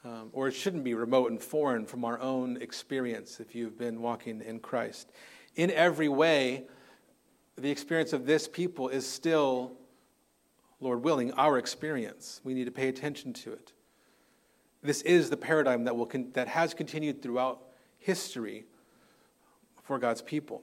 um, 0.04 0.28
or 0.32 0.48
it 0.48 0.52
shouldn't 0.52 0.84
be 0.84 0.94
remote 0.94 1.30
and 1.30 1.40
foreign 1.40 1.86
from 1.86 2.04
our 2.04 2.20
own 2.20 2.58
experience 2.60 3.40
if 3.40 3.54
you've 3.54 3.78
been 3.78 4.02
walking 4.02 4.42
in 4.42 4.60
Christ. 4.60 5.10
In 5.56 5.70
every 5.70 6.08
way, 6.08 6.64
the 7.56 7.70
experience 7.70 8.12
of 8.12 8.26
this 8.26 8.46
people 8.46 8.88
is 8.88 9.06
still, 9.06 9.72
Lord 10.80 11.02
willing, 11.02 11.32
our 11.32 11.58
experience. 11.58 12.40
We 12.44 12.52
need 12.52 12.64
to 12.64 12.70
pay 12.70 12.88
attention 12.88 13.32
to 13.34 13.52
it. 13.52 13.72
This 14.82 15.02
is 15.02 15.30
the 15.30 15.36
paradigm 15.36 15.84
that, 15.84 15.96
will 15.96 16.06
con- 16.06 16.30
that 16.34 16.48
has 16.48 16.74
continued 16.74 17.22
throughout 17.22 17.62
history 17.98 18.66
for 19.88 19.98
God's 19.98 20.20
people. 20.20 20.62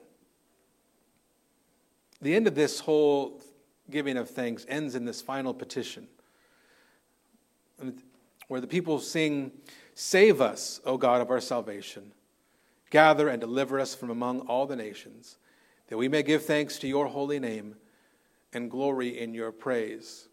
The 2.22 2.36
end 2.36 2.46
of 2.46 2.54
this 2.54 2.78
whole 2.78 3.42
giving 3.90 4.16
of 4.16 4.30
thanks 4.30 4.64
ends 4.68 4.94
in 4.94 5.04
this 5.04 5.20
final 5.20 5.52
petition 5.52 6.06
where 8.46 8.60
the 8.60 8.68
people 8.68 9.00
sing, 9.00 9.50
Save 9.96 10.40
us, 10.40 10.80
O 10.84 10.96
God 10.96 11.20
of 11.20 11.30
our 11.30 11.40
salvation. 11.40 12.12
Gather 12.90 13.28
and 13.28 13.40
deliver 13.40 13.80
us 13.80 13.96
from 13.96 14.10
among 14.10 14.42
all 14.42 14.64
the 14.64 14.76
nations, 14.76 15.38
that 15.88 15.96
we 15.96 16.06
may 16.06 16.22
give 16.22 16.44
thanks 16.44 16.78
to 16.78 16.86
your 16.86 17.08
holy 17.08 17.40
name 17.40 17.74
and 18.52 18.70
glory 18.70 19.18
in 19.18 19.34
your 19.34 19.50
praise. 19.50 20.28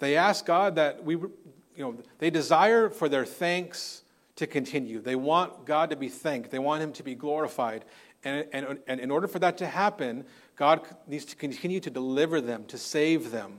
They 0.00 0.16
ask 0.16 0.44
God 0.44 0.74
that 0.74 1.02
we, 1.02 1.14
you 1.14 1.30
know, 1.78 1.96
they 2.18 2.28
desire 2.28 2.90
for 2.90 3.08
their 3.08 3.24
thanks 3.24 4.02
to 4.36 4.46
continue. 4.46 5.00
They 5.00 5.16
want 5.16 5.66
God 5.66 5.90
to 5.90 5.96
be 5.96 6.08
thanked, 6.08 6.50
they 6.50 6.58
want 6.58 6.82
Him 6.82 6.92
to 6.94 7.02
be 7.02 7.14
glorified. 7.14 7.84
And, 8.24 8.46
and, 8.52 8.78
and 8.86 9.00
in 9.00 9.10
order 9.10 9.28
for 9.28 9.38
that 9.38 9.58
to 9.58 9.66
happen, 9.66 10.24
God 10.56 10.80
needs 11.06 11.24
to 11.26 11.36
continue 11.36 11.80
to 11.80 11.90
deliver 11.90 12.40
them, 12.40 12.64
to 12.66 12.78
save 12.78 13.30
them 13.30 13.58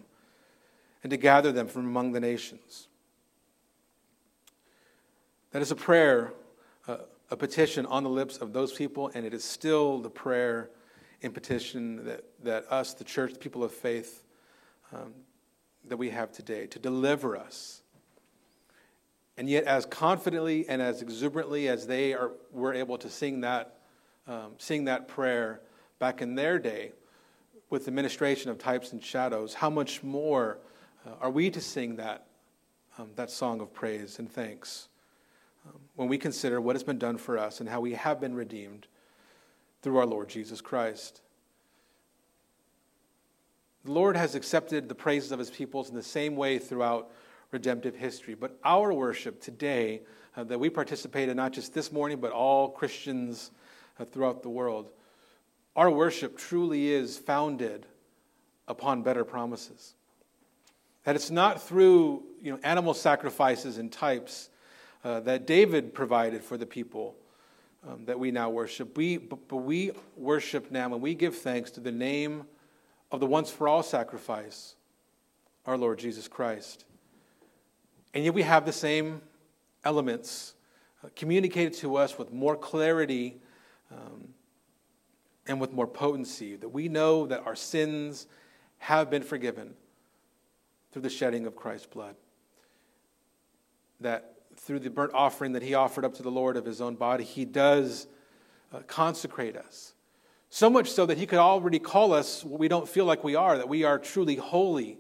and 1.04 1.12
to 1.12 1.18
gather 1.18 1.52
them 1.52 1.68
from 1.68 1.86
among 1.86 2.12
the 2.12 2.20
nations. 2.20 2.88
That 5.52 5.62
is 5.62 5.72
a 5.72 5.76
prayer, 5.76 6.34
a 7.30 7.38
petition 7.38 7.86
on 7.86 8.04
the 8.04 8.10
lips 8.10 8.38
of 8.38 8.54
those 8.54 8.74
people, 8.74 9.12
and 9.14 9.26
it 9.26 9.34
is 9.34 9.44
still 9.44 10.00
the 10.00 10.10
prayer 10.10 10.70
and 11.22 11.34
petition 11.34 12.06
that, 12.06 12.24
that 12.44 12.72
us, 12.72 12.94
the 12.94 13.04
church, 13.04 13.34
the 13.34 13.40
people 13.40 13.64
of 13.64 13.72
faith, 13.72 14.24
um, 14.94 15.14
that 15.88 15.98
we 15.98 16.10
have 16.10 16.32
today 16.32 16.68
to 16.68 16.80
deliver 16.80 17.36
us. 17.36 17.82
And 19.38 19.48
yet, 19.48 19.66
as 19.66 19.86
confidently 19.86 20.68
and 20.68 20.82
as 20.82 21.02
exuberantly 21.02 21.68
as 21.68 21.86
they 21.86 22.14
are, 22.14 22.32
were 22.52 22.74
able 22.74 22.98
to 22.98 23.10
sing 23.10 23.42
that, 23.42 23.78
um, 24.28 24.54
sing 24.58 24.86
that 24.86 25.08
prayer 25.08 25.62
back 26.00 26.22
in 26.22 26.34
their 26.34 26.58
day 26.58 26.92
with 27.70 27.86
the 27.86 27.92
ministration 27.92 28.50
of 28.50 28.58
types 28.58 28.94
and 28.94 29.04
shadows, 29.04 29.54
how 29.54 29.70
much 29.70 30.02
more 30.02 30.58
uh, 31.06 31.12
are 31.22 31.30
we 31.30 31.52
to 31.52 31.62
sing 31.62 31.98
that, 31.98 32.26
um, 32.98 33.10
that 33.16 33.30
song 33.30 33.62
of 33.62 33.72
praise 33.74 34.18
and 34.18 34.32
thanks 34.32 34.88
um, 35.68 35.80
when 35.96 36.08
we 36.08 36.18
consider 36.18 36.60
what 36.60 36.76
has 36.76 36.84
been 36.84 36.98
done 36.98 37.18
for 37.18 37.38
us 37.38 37.60
and 37.60 37.70
how 37.70 37.80
we 37.80 37.94
have 37.94 38.20
been 38.20 38.34
redeemed 38.34 38.88
through 39.84 39.98
our 39.98 40.06
Lord 40.06 40.30
Jesus 40.30 40.62
Christ? 40.62 41.22
The 43.86 43.92
Lord 43.92 44.18
has 44.18 44.34
accepted 44.34 44.90
the 44.90 44.96
praises 44.96 45.32
of 45.32 45.38
his 45.40 45.52
peoples 45.52 45.90
in 45.90 45.96
the 45.96 46.04
same 46.04 46.36
way 46.36 46.58
throughout 46.58 47.12
redemptive 47.52 47.96
history. 47.96 48.36
But 48.36 48.58
our 48.64 48.94
worship 48.94 49.42
today, 49.42 50.02
uh, 50.36 50.44
that 50.46 50.60
we 50.60 50.70
participate 50.70 51.30
in 51.30 51.38
not 51.38 51.54
just 51.54 51.74
this 51.74 51.92
morning, 51.92 52.20
but 52.20 52.32
all 52.32 52.70
Christians 52.70 53.52
uh, 54.00 54.06
throughout 54.06 54.44
the 54.44 54.50
world, 54.50 54.90
our 55.76 55.90
worship 55.90 56.38
truly 56.38 56.90
is 56.92 57.18
founded 57.18 57.86
upon 58.68 59.04
better 59.04 59.24
promises. 59.24 59.94
That 61.04 61.16
it's 61.16 61.32
not 61.32 61.62
through 61.62 62.24
you 62.42 62.52
know, 62.52 62.60
animal 62.64 62.94
sacrifices 62.94 63.78
and 63.78 63.92
types 63.92 64.50
uh, 65.04 65.22
that 65.22 65.48
David 65.48 65.94
provided 65.94 66.44
for 66.44 66.58
the 66.58 66.66
people 66.66 67.16
um, 67.88 68.06
that 68.06 68.20
we 68.20 68.32
now 68.32 68.50
worship. 68.50 68.98
We, 68.98 69.18
but, 69.18 69.48
but 69.48 69.58
we 69.58 69.92
worship 70.16 70.72
now 70.72 70.92
and 70.92 71.02
we 71.02 71.14
give 71.14 71.38
thanks 71.38 71.72
to 71.72 71.80
the 71.80 71.92
name 71.92 72.46
of 73.12 73.20
the 73.20 73.26
once 73.26 73.50
for 73.50 73.68
all 73.68 73.84
sacrifice, 73.84 74.76
our 75.66 75.78
Lord 75.78 76.00
Jesus 76.00 76.28
Christ. 76.28 76.86
And 78.14 78.24
yet 78.24 78.34
we 78.34 78.44
have 78.44 78.66
the 78.66 78.74
same 78.74 79.22
elements 79.84 80.54
uh, 81.04 81.10
communicated 81.16 81.74
to 81.74 81.98
us 81.98 82.18
with 82.18 82.32
more 82.32 82.56
clarity 82.56 83.38
um, 83.92 84.30
and 85.48 85.62
with 85.62 85.72
more 85.72 85.88
potency, 85.88 86.56
that 86.56 86.70
we 86.70 86.90
know 86.90 87.26
that 87.28 87.46
our 87.46 87.56
sins 87.56 88.28
have 88.80 89.10
been 89.10 89.24
forgiven 89.24 89.74
through 90.92 91.04
the 91.04 91.10
shedding 91.10 91.46
of 91.46 91.56
Christ's 91.56 91.88
blood. 91.88 92.16
That 94.02 94.34
through 94.58 94.80
the 94.80 94.90
burnt 94.90 95.14
offering 95.14 95.54
that 95.54 95.64
he 95.64 95.74
offered 95.74 96.04
up 96.04 96.16
to 96.16 96.24
the 96.24 96.32
Lord 96.32 96.58
of 96.58 96.66
his 96.66 96.82
own 96.82 96.96
body, 96.96 97.24
he 97.24 97.46
does 97.46 98.08
uh, 98.74 98.80
consecrate 98.88 99.56
us. 99.56 99.94
So 100.50 100.70
much 100.70 100.90
so 100.92 101.06
that 101.06 101.18
he 101.18 101.26
could 101.26 101.40
already 101.40 101.80
call 101.80 102.14
us 102.14 102.44
what 102.44 102.60
we 102.60 102.68
don't 102.68 102.88
feel 102.88 103.06
like 103.06 103.24
we 103.24 103.36
are, 103.36 103.58
that 103.58 103.70
we 103.70 103.84
are 103.84 104.00
truly 104.00 104.36
holy 104.36 104.98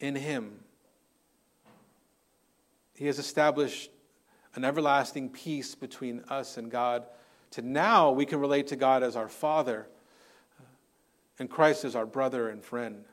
in 0.00 0.14
him. 0.14 0.60
He 2.96 3.06
has 3.06 3.18
established 3.18 3.90
an 4.54 4.64
everlasting 4.64 5.28
peace 5.28 5.74
between 5.74 6.22
us 6.28 6.56
and 6.56 6.70
God. 6.70 7.04
To 7.52 7.62
now, 7.62 8.10
we 8.10 8.24
can 8.24 8.40
relate 8.40 8.68
to 8.68 8.76
God 8.76 9.02
as 9.02 9.16
our 9.16 9.28
Father, 9.28 9.86
and 11.38 11.50
Christ 11.50 11.84
as 11.84 11.94
our 11.94 12.06
brother 12.06 12.48
and 12.48 12.64
friend. 12.64 13.04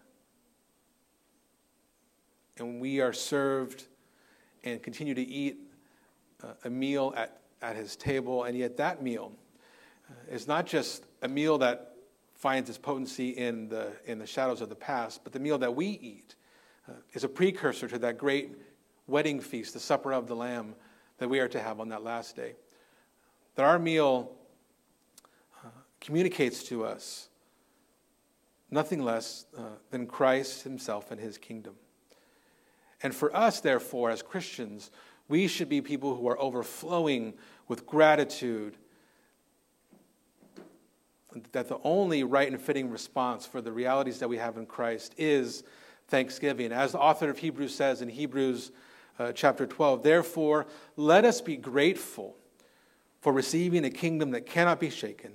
And 2.57 2.79
we 2.79 3.01
are 3.01 3.13
served 3.13 3.85
and 4.63 4.81
continue 4.81 5.13
to 5.13 5.21
eat 5.21 5.57
uh, 6.41 6.53
a 6.63 6.69
meal 6.69 7.13
at, 7.17 7.41
at 7.61 7.75
his 7.75 7.95
table, 7.95 8.45
and 8.45 8.57
yet 8.57 8.77
that 8.77 9.03
meal 9.03 9.33
uh, 10.09 10.13
is 10.33 10.47
not 10.47 10.65
just 10.65 11.03
a 11.21 11.27
meal 11.27 11.57
that 11.57 11.95
finds 12.35 12.69
its 12.69 12.77
potency 12.77 13.29
in 13.29 13.67
the, 13.69 13.91
in 14.05 14.19
the 14.19 14.27
shadows 14.27 14.61
of 14.61 14.69
the 14.69 14.75
past, 14.75 15.23
but 15.23 15.33
the 15.33 15.39
meal 15.39 15.57
that 15.57 15.75
we 15.75 15.87
eat 15.87 16.35
uh, 16.87 16.93
is 17.13 17.23
a 17.23 17.29
precursor 17.29 17.87
to 17.87 17.97
that 17.97 18.17
great 18.17 18.55
wedding 19.07 19.39
feast, 19.39 19.73
the 19.73 19.79
supper 19.79 20.13
of 20.13 20.27
the 20.27 20.35
Lamb 20.35 20.75
that 21.17 21.29
we 21.29 21.39
are 21.39 21.47
to 21.47 21.59
have 21.59 21.79
on 21.79 21.89
that 21.89 22.03
last 22.03 22.35
day. 22.35 22.55
That 23.55 23.65
our 23.65 23.79
meal 23.79 24.31
uh, 25.63 25.69
communicates 26.01 26.63
to 26.65 26.85
us 26.85 27.29
nothing 28.71 29.03
less 29.03 29.45
uh, 29.57 29.61
than 29.91 30.07
Christ 30.07 30.63
himself 30.63 31.11
and 31.11 31.19
his 31.19 31.37
kingdom. 31.37 31.75
And 33.01 33.13
for 33.13 33.35
us, 33.35 33.59
therefore, 33.59 34.09
as 34.09 34.21
Christians, 34.21 34.89
we 35.27 35.47
should 35.47 35.69
be 35.69 35.81
people 35.81 36.15
who 36.15 36.27
are 36.27 36.39
overflowing 36.39 37.33
with 37.67 37.85
gratitude. 37.85 38.77
That 41.51 41.67
the 41.67 41.79
only 41.83 42.23
right 42.23 42.49
and 42.49 42.61
fitting 42.61 42.89
response 42.89 43.45
for 43.45 43.61
the 43.61 43.71
realities 43.71 44.19
that 44.19 44.29
we 44.29 44.37
have 44.37 44.57
in 44.57 44.65
Christ 44.65 45.15
is 45.17 45.63
thanksgiving. 46.07 46.71
As 46.71 46.91
the 46.91 46.99
author 46.99 47.29
of 47.29 47.39
Hebrews 47.39 47.73
says 47.73 48.01
in 48.01 48.09
Hebrews 48.09 48.71
uh, 49.19 49.31
chapter 49.31 49.65
12, 49.65 50.03
therefore, 50.03 50.65
let 50.95 51.25
us 51.25 51.41
be 51.41 51.55
grateful 51.55 52.35
for 53.21 53.31
receiving 53.31 53.85
a 53.85 53.89
kingdom 53.89 54.31
that 54.31 54.45
cannot 54.45 54.79
be 54.79 54.89
shaken, 54.89 55.33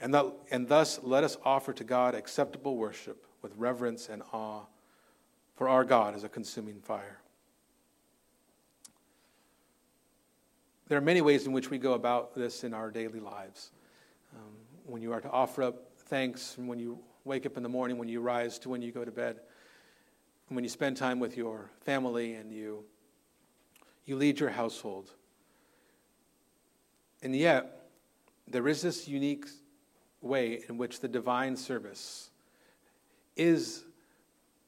and, 0.00 0.12
that, 0.14 0.26
and 0.50 0.68
thus 0.68 1.00
let 1.02 1.24
us 1.24 1.36
offer 1.44 1.72
to 1.72 1.84
God 1.84 2.14
acceptable 2.14 2.76
worship 2.76 3.26
with 3.42 3.52
reverence 3.56 4.08
and 4.08 4.22
awe 4.32 4.64
for 5.60 5.68
our 5.68 5.84
God 5.84 6.16
is 6.16 6.24
a 6.24 6.28
consuming 6.30 6.80
fire. 6.80 7.20
There 10.88 10.96
are 10.96 11.02
many 11.02 11.20
ways 11.20 11.46
in 11.46 11.52
which 11.52 11.68
we 11.68 11.76
go 11.76 11.92
about 11.92 12.34
this 12.34 12.64
in 12.64 12.72
our 12.72 12.90
daily 12.90 13.20
lives. 13.20 13.70
Um, 14.34 14.54
when 14.86 15.02
you 15.02 15.12
are 15.12 15.20
to 15.20 15.30
offer 15.30 15.62
up 15.62 15.90
thanks 16.06 16.56
when 16.58 16.78
you 16.78 16.98
wake 17.24 17.44
up 17.44 17.58
in 17.58 17.62
the 17.62 17.68
morning, 17.68 17.98
when 17.98 18.08
you 18.08 18.20
rise 18.20 18.58
to 18.60 18.70
when 18.70 18.80
you 18.80 18.90
go 18.90 19.04
to 19.04 19.10
bed, 19.10 19.40
when 20.50 20.64
you 20.64 20.70
spend 20.70 20.96
time 20.96 21.20
with 21.20 21.36
your 21.36 21.70
family 21.80 22.34
and 22.34 22.52
you, 22.52 22.84
you 24.04 24.16
lead 24.16 24.40
your 24.40 24.50
household. 24.50 25.12
And 27.22 27.34
yet, 27.34 27.88
there 28.48 28.66
is 28.66 28.82
this 28.82 29.06
unique 29.06 29.46
way 30.20 30.62
in 30.68 30.76
which 30.76 31.00
the 31.00 31.08
divine 31.08 31.56
service 31.56 32.30
is 33.36 33.84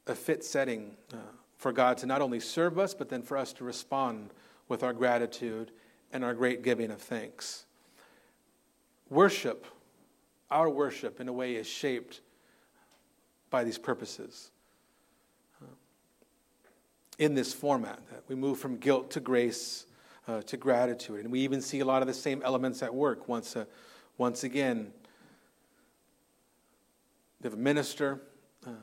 a 0.07 0.15
fit 0.15 0.45
setting 0.45 0.97
uh, 1.13 1.17
for 1.57 1.73
God 1.73 1.99
to 1.99 2.07
not 2.07 2.23
only 2.23 2.41
serve 2.41 2.79
us, 2.79 2.95
but 2.95 3.09
then 3.09 3.23
for 3.23 3.37
us 3.37 3.53
to 3.55 3.65
respond 3.65 4.31
with 4.69 4.83
our 4.83 4.93
gratitude 4.93 5.73
and 6.13 6.25
our 6.25 6.35
great 6.35 6.63
giving 6.63 6.91
of 6.91 7.01
thanks. 7.01 7.65
Worship, 9.11 9.67
our 10.51 10.71
worship, 10.71 11.21
in 11.21 11.29
a 11.29 11.33
way, 11.33 11.57
is 11.57 11.67
shaped 11.67 12.21
by 13.51 13.65
these 13.65 13.79
purposes. 13.79 14.51
In 17.19 17.35
this 17.35 17.53
format, 17.53 18.01
that 18.11 18.25
we 18.27 18.35
move 18.35 18.59
from 18.59 18.79
guilt 18.79 19.11
to 19.13 19.21
grace 19.21 19.87
uh, 20.27 20.43
to 20.43 20.57
gratitude. 20.57 21.21
And 21.21 21.31
we 21.33 21.41
even 21.41 21.61
see 21.61 21.81
a 21.81 21.85
lot 21.85 22.03
of 22.03 22.09
the 22.09 22.15
same 22.15 22.43
elements 22.43 22.83
at 22.83 22.95
work 22.95 23.29
once, 23.29 23.57
uh, 23.57 23.65
once 24.19 24.45
again. 24.45 24.93
We 27.41 27.47
have 27.47 27.55
a 27.55 27.63
minister. 27.63 28.23
Um, 28.67 28.77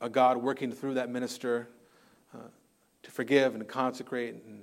a 0.00 0.08
God 0.08 0.38
working 0.38 0.72
through 0.72 0.94
that 0.94 1.10
minister 1.10 1.68
uh, 2.34 2.38
to 3.02 3.10
forgive 3.10 3.54
and 3.54 3.66
consecrate 3.68 4.34
and 4.46 4.62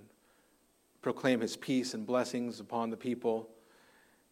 proclaim 1.02 1.42
his 1.42 1.56
peace 1.56 1.94
and 1.94 2.06
blessings 2.06 2.60
upon 2.60 2.90
the 2.90 2.98
people. 2.98 3.50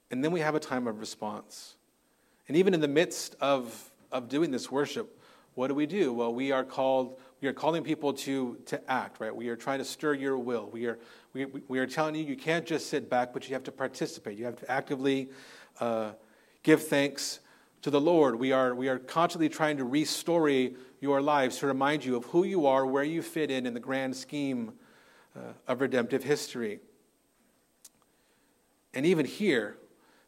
And 0.10 0.24
then 0.24 0.32
we 0.32 0.40
have 0.40 0.56
a 0.56 0.60
time 0.60 0.88
of 0.88 1.00
response. 1.00 1.76
And 2.48 2.58
even 2.58 2.74
in 2.74 2.82
the 2.82 2.88
midst 2.88 3.36
of, 3.40 3.92
of 4.12 4.30
doing 4.30 4.52
this 4.52 4.72
worship, 4.72 5.20
what 5.54 5.68
do 5.68 5.76
we 5.76 5.86
do? 5.86 6.12
Well, 6.12 6.34
we 6.34 6.52
are 6.52 6.64
called, 6.64 7.20
we 7.46 7.50
are 7.50 7.54
calling 7.54 7.84
people 7.84 8.12
to, 8.12 8.58
to 8.66 8.92
act, 8.92 9.20
right? 9.20 9.34
We 9.34 9.50
are 9.50 9.56
trying 9.56 9.78
to 9.78 9.86
stir 9.86 10.16
your 10.16 10.36
will. 10.36 10.68
We 10.74 10.88
are, 10.88 10.98
we, 11.34 11.46
we 11.68 11.78
are 11.78 11.86
telling 11.86 12.16
you 12.16 12.24
you 12.24 12.36
can't 12.36 12.66
just 12.66 12.90
sit 12.90 13.08
back, 13.08 13.34
but 13.34 13.48
you 13.48 13.54
have 13.54 13.64
to 13.66 13.72
participate. 13.72 14.36
You 14.36 14.46
have 14.46 14.56
to 14.62 14.72
actively 14.72 15.30
uh, 15.80 16.14
give 16.64 16.88
thanks 16.88 17.42
to 17.84 17.92
the 17.92 18.02
Lord. 18.02 18.40
We 18.40 18.52
are, 18.52 18.74
we 18.74 18.88
are 18.88 18.98
constantly 18.98 19.48
trying 19.48 19.78
to 19.78 19.84
restore 19.84 20.50
your 20.50 21.22
lives 21.22 21.60
to 21.60 21.68
remind 21.68 22.04
you 22.04 22.16
of 22.16 22.26
who 22.26 22.46
you 22.46 22.66
are, 22.66 22.84
where 22.84 23.04
you 23.04 23.22
fit 23.22 23.52
in 23.52 23.68
in 23.68 23.76
the 23.76 23.80
grand 23.80 24.16
scheme 24.16 24.74
uh, 25.36 25.42
of 25.68 25.82
redemptive 25.82 26.24
history. 26.24 26.80
And 28.96 29.06
even 29.06 29.24
here, 29.24 29.78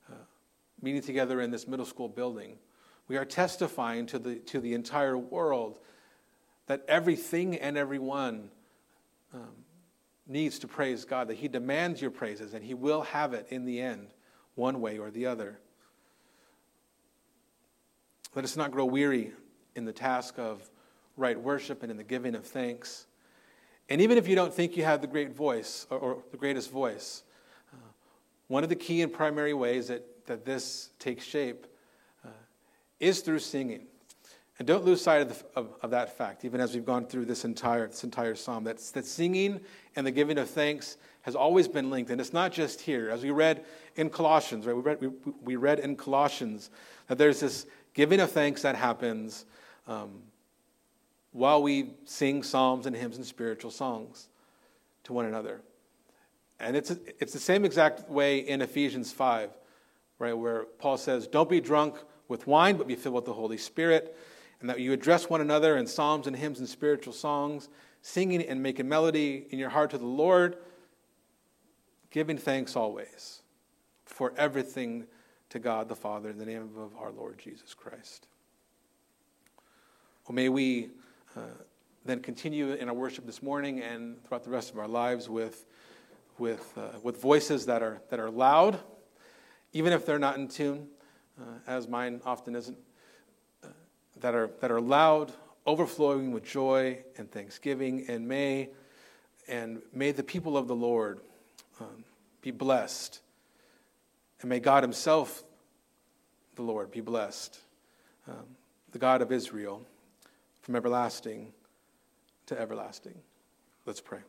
uh, 0.08 0.18
meeting 0.84 1.02
together 1.02 1.42
in 1.42 1.50
this 1.50 1.68
middle 1.68 1.88
school 1.88 2.10
building, 2.10 2.60
we 3.08 3.18
are 3.18 3.26
testifying 3.26 4.06
to 4.06 4.20
the, 4.20 4.36
to 4.36 4.60
the 4.60 4.76
entire 4.76 5.18
world 5.18 5.80
that 6.68 6.84
everything 6.88 7.56
and 7.56 7.78
everyone 7.78 8.50
um, 9.34 9.66
needs 10.28 10.60
to 10.60 10.68
praise 10.68 11.06
God, 11.06 11.30
that 11.30 11.38
He 11.38 11.48
demands 11.48 12.02
your 12.02 12.12
praises, 12.12 12.54
and 12.54 12.64
He 12.64 12.74
will 12.74 13.02
have 13.02 13.34
it 13.34 13.48
in 13.50 13.66
the 13.66 13.82
end, 13.82 14.08
one 14.56 14.80
way 14.82 14.98
or 14.98 15.10
the 15.10 15.26
other. 15.26 15.60
Let 18.36 18.44
us 18.44 18.56
not 18.56 18.72
grow 18.72 18.86
weary 18.86 19.32
in 19.76 19.86
the 19.86 19.94
task 19.94 20.38
of 20.38 20.70
right 21.16 21.40
worship 21.40 21.82
and 21.82 21.90
in 21.90 21.98
the 21.98 22.04
giving 22.04 22.36
of 22.36 22.46
thanks. 22.46 23.08
And 23.90 24.02
even 24.02 24.18
if 24.18 24.28
you 24.28 24.36
don't 24.36 24.54
think 24.54 24.76
you 24.76 24.84
have 24.84 25.02
the 25.02 25.08
great 25.08 25.32
voice 25.32 25.88
or, 25.90 25.98
or 25.98 26.24
the 26.32 26.38
greatest 26.38 26.70
voice, 26.70 27.24
uh, 27.74 27.78
one 28.48 28.64
of 28.64 28.70
the 28.70 28.76
key 28.76 29.02
and 29.02 29.12
primary 29.12 29.54
ways 29.54 29.88
that, 29.88 30.04
that 30.28 30.46
this 30.46 30.90
takes 31.00 31.24
shape 31.24 31.66
uh, 32.26 32.30
is 33.00 33.22
through 33.22 33.40
singing. 33.40 33.88
And 34.60 34.68
don't 34.68 34.84
lose 34.84 35.02
sight 35.02 35.22
of, 35.22 35.30
the, 35.30 35.46
of, 35.56 35.76
of, 35.84 35.92
that 35.92 36.18
fact, 36.18 36.44
even 36.44 36.60
as 36.60 36.74
we've 36.74 36.86
gone 36.86 37.06
through 37.06 37.26
this 37.26 37.46
entire, 37.46 37.88
this 37.88 38.04
entire 38.04 38.34
psalm, 38.34 38.64
that, 38.64 38.80
that 38.94 39.06
singing 39.06 39.60
and 39.96 40.06
the 40.06 40.12
giving 40.12 40.40
of 40.40 40.50
thanks 40.50 40.98
has 41.22 41.36
always 41.36 41.68
been 41.68 41.92
linked. 41.92 42.10
And 42.10 42.20
it's 42.20 42.34
not 42.34 42.52
just 42.52 42.82
here. 42.82 43.10
As 43.12 43.22
we 43.22 43.30
read 43.30 43.66
in 43.98 44.10
Colossians, 44.10 44.66
right? 44.66 44.76
We 44.76 44.82
read, 44.82 45.02
we, 45.02 45.10
we 45.44 45.56
read 45.58 45.80
in 45.80 45.96
Colossians 45.96 46.72
that 47.08 47.20
there's 47.20 47.40
this 47.40 47.68
giving 47.94 48.20
of 48.20 48.32
thanks 48.32 48.64
that 48.64 48.76
happens 48.76 49.46
um, 49.88 50.22
while 51.34 51.62
we 51.62 51.92
sing 52.06 52.42
psalms 52.42 52.88
and 52.88 52.96
hymns 52.96 53.18
and 53.18 53.26
spiritual 53.26 53.70
songs 53.70 54.28
to 55.04 55.14
one 55.14 55.26
another. 55.26 55.62
And 56.60 56.76
it's, 56.76 56.90
it's 57.20 57.34
the 57.34 57.40
same 57.40 57.64
exact 57.64 58.10
way 58.10 58.40
in 58.40 58.62
Ephesians 58.62 59.12
5, 59.12 59.52
right, 60.18 60.34
where 60.34 60.64
Paul 60.80 60.98
says, 60.98 61.28
Don't 61.28 61.50
be 61.50 61.62
drunk 61.62 61.98
with 62.28 62.48
wine, 62.48 62.78
but 62.78 62.88
be 62.88 62.96
filled 62.96 63.16
with 63.16 63.26
the 63.26 63.34
Holy 63.34 63.58
Spirit, 63.58 64.18
and 64.60 64.70
that 64.70 64.80
you 64.80 64.94
address 64.94 65.30
one 65.30 65.42
another 65.42 65.78
in 65.78 65.86
psalms 65.86 66.28
and 66.28 66.36
hymns 66.36 66.60
and 66.60 66.68
spiritual 66.68 67.14
songs, 67.14 67.70
singing 68.02 68.42
and 68.42 68.62
making 68.62 68.88
melody 68.88 69.46
in 69.50 69.60
your 69.60 69.70
heart 69.70 69.92
to 69.92 69.98
the 69.98 70.06
Lord, 70.06 70.58
giving 72.10 72.38
thanks 72.38 72.76
always 72.76 73.42
for 74.06 74.34
everything 74.38 75.06
to 75.50 75.60
God 75.60 75.88
the 75.88 75.96
Father 75.96 76.30
in 76.30 76.38
the 76.38 76.46
name 76.46 76.70
of 76.78 76.96
our 76.98 77.12
Lord 77.12 77.38
Jesus 77.38 77.74
Christ. 77.74 78.28
Well, 80.28 80.36
may 80.36 80.50
we 80.50 80.90
uh, 81.36 81.42
then 82.06 82.22
continue 82.22 82.74
in 82.74 82.90
our 82.90 82.96
worship 82.96 83.26
this 83.26 83.44
morning 83.44 83.82
and 83.82 84.24
throughout 84.24 84.44
the 84.44 84.50
rest 84.50 84.72
of 84.72 84.80
our 84.80 84.88
lives 84.88 85.30
with, 85.30 85.66
with, 86.38 86.74
uh, 86.78 86.98
with 87.04 87.22
voices 87.22 87.66
that 87.68 87.82
are, 87.82 88.02
that 88.10 88.20
are 88.20 88.30
loud, 88.30 88.80
even 89.74 89.94
if 89.94 90.06
they're 90.06 90.20
not 90.20 90.38
in 90.38 90.48
tune, 90.48 90.88
uh, 91.40 91.44
as 91.68 91.88
mine 91.88 92.22
often 92.26 92.56
isn't, 92.56 92.78
that, 94.22 94.36
are, 94.36 94.50
that 94.62 94.72
are 94.72 94.82
loud, 94.82 95.32
overflowing 95.66 96.32
with 96.32 96.44
joy 96.44 97.00
and 97.18 97.32
thanksgiving, 97.32 98.06
and 98.08 98.28
may, 98.28 98.70
and 99.48 99.82
may 99.94 100.12
the 100.12 100.24
people 100.24 100.58
of 100.58 100.68
the 100.68 100.76
Lord 100.76 101.20
um, 101.80 102.04
be 102.42 102.52
blessed 102.52 103.22
and 104.42 104.50
may 104.50 104.60
God 104.60 104.84
Himself, 104.84 105.44
the 106.56 106.62
Lord, 106.62 106.92
be 106.92 107.02
blessed, 107.02 107.60
um, 108.28 108.46
the 108.92 109.00
God 109.00 109.22
of 109.22 109.32
Israel, 109.32 109.82
from 110.62 110.76
everlasting 110.76 111.54
to 112.48 112.60
everlasting. 112.60 113.16
Let's 113.86 114.02
pray. 114.02 114.20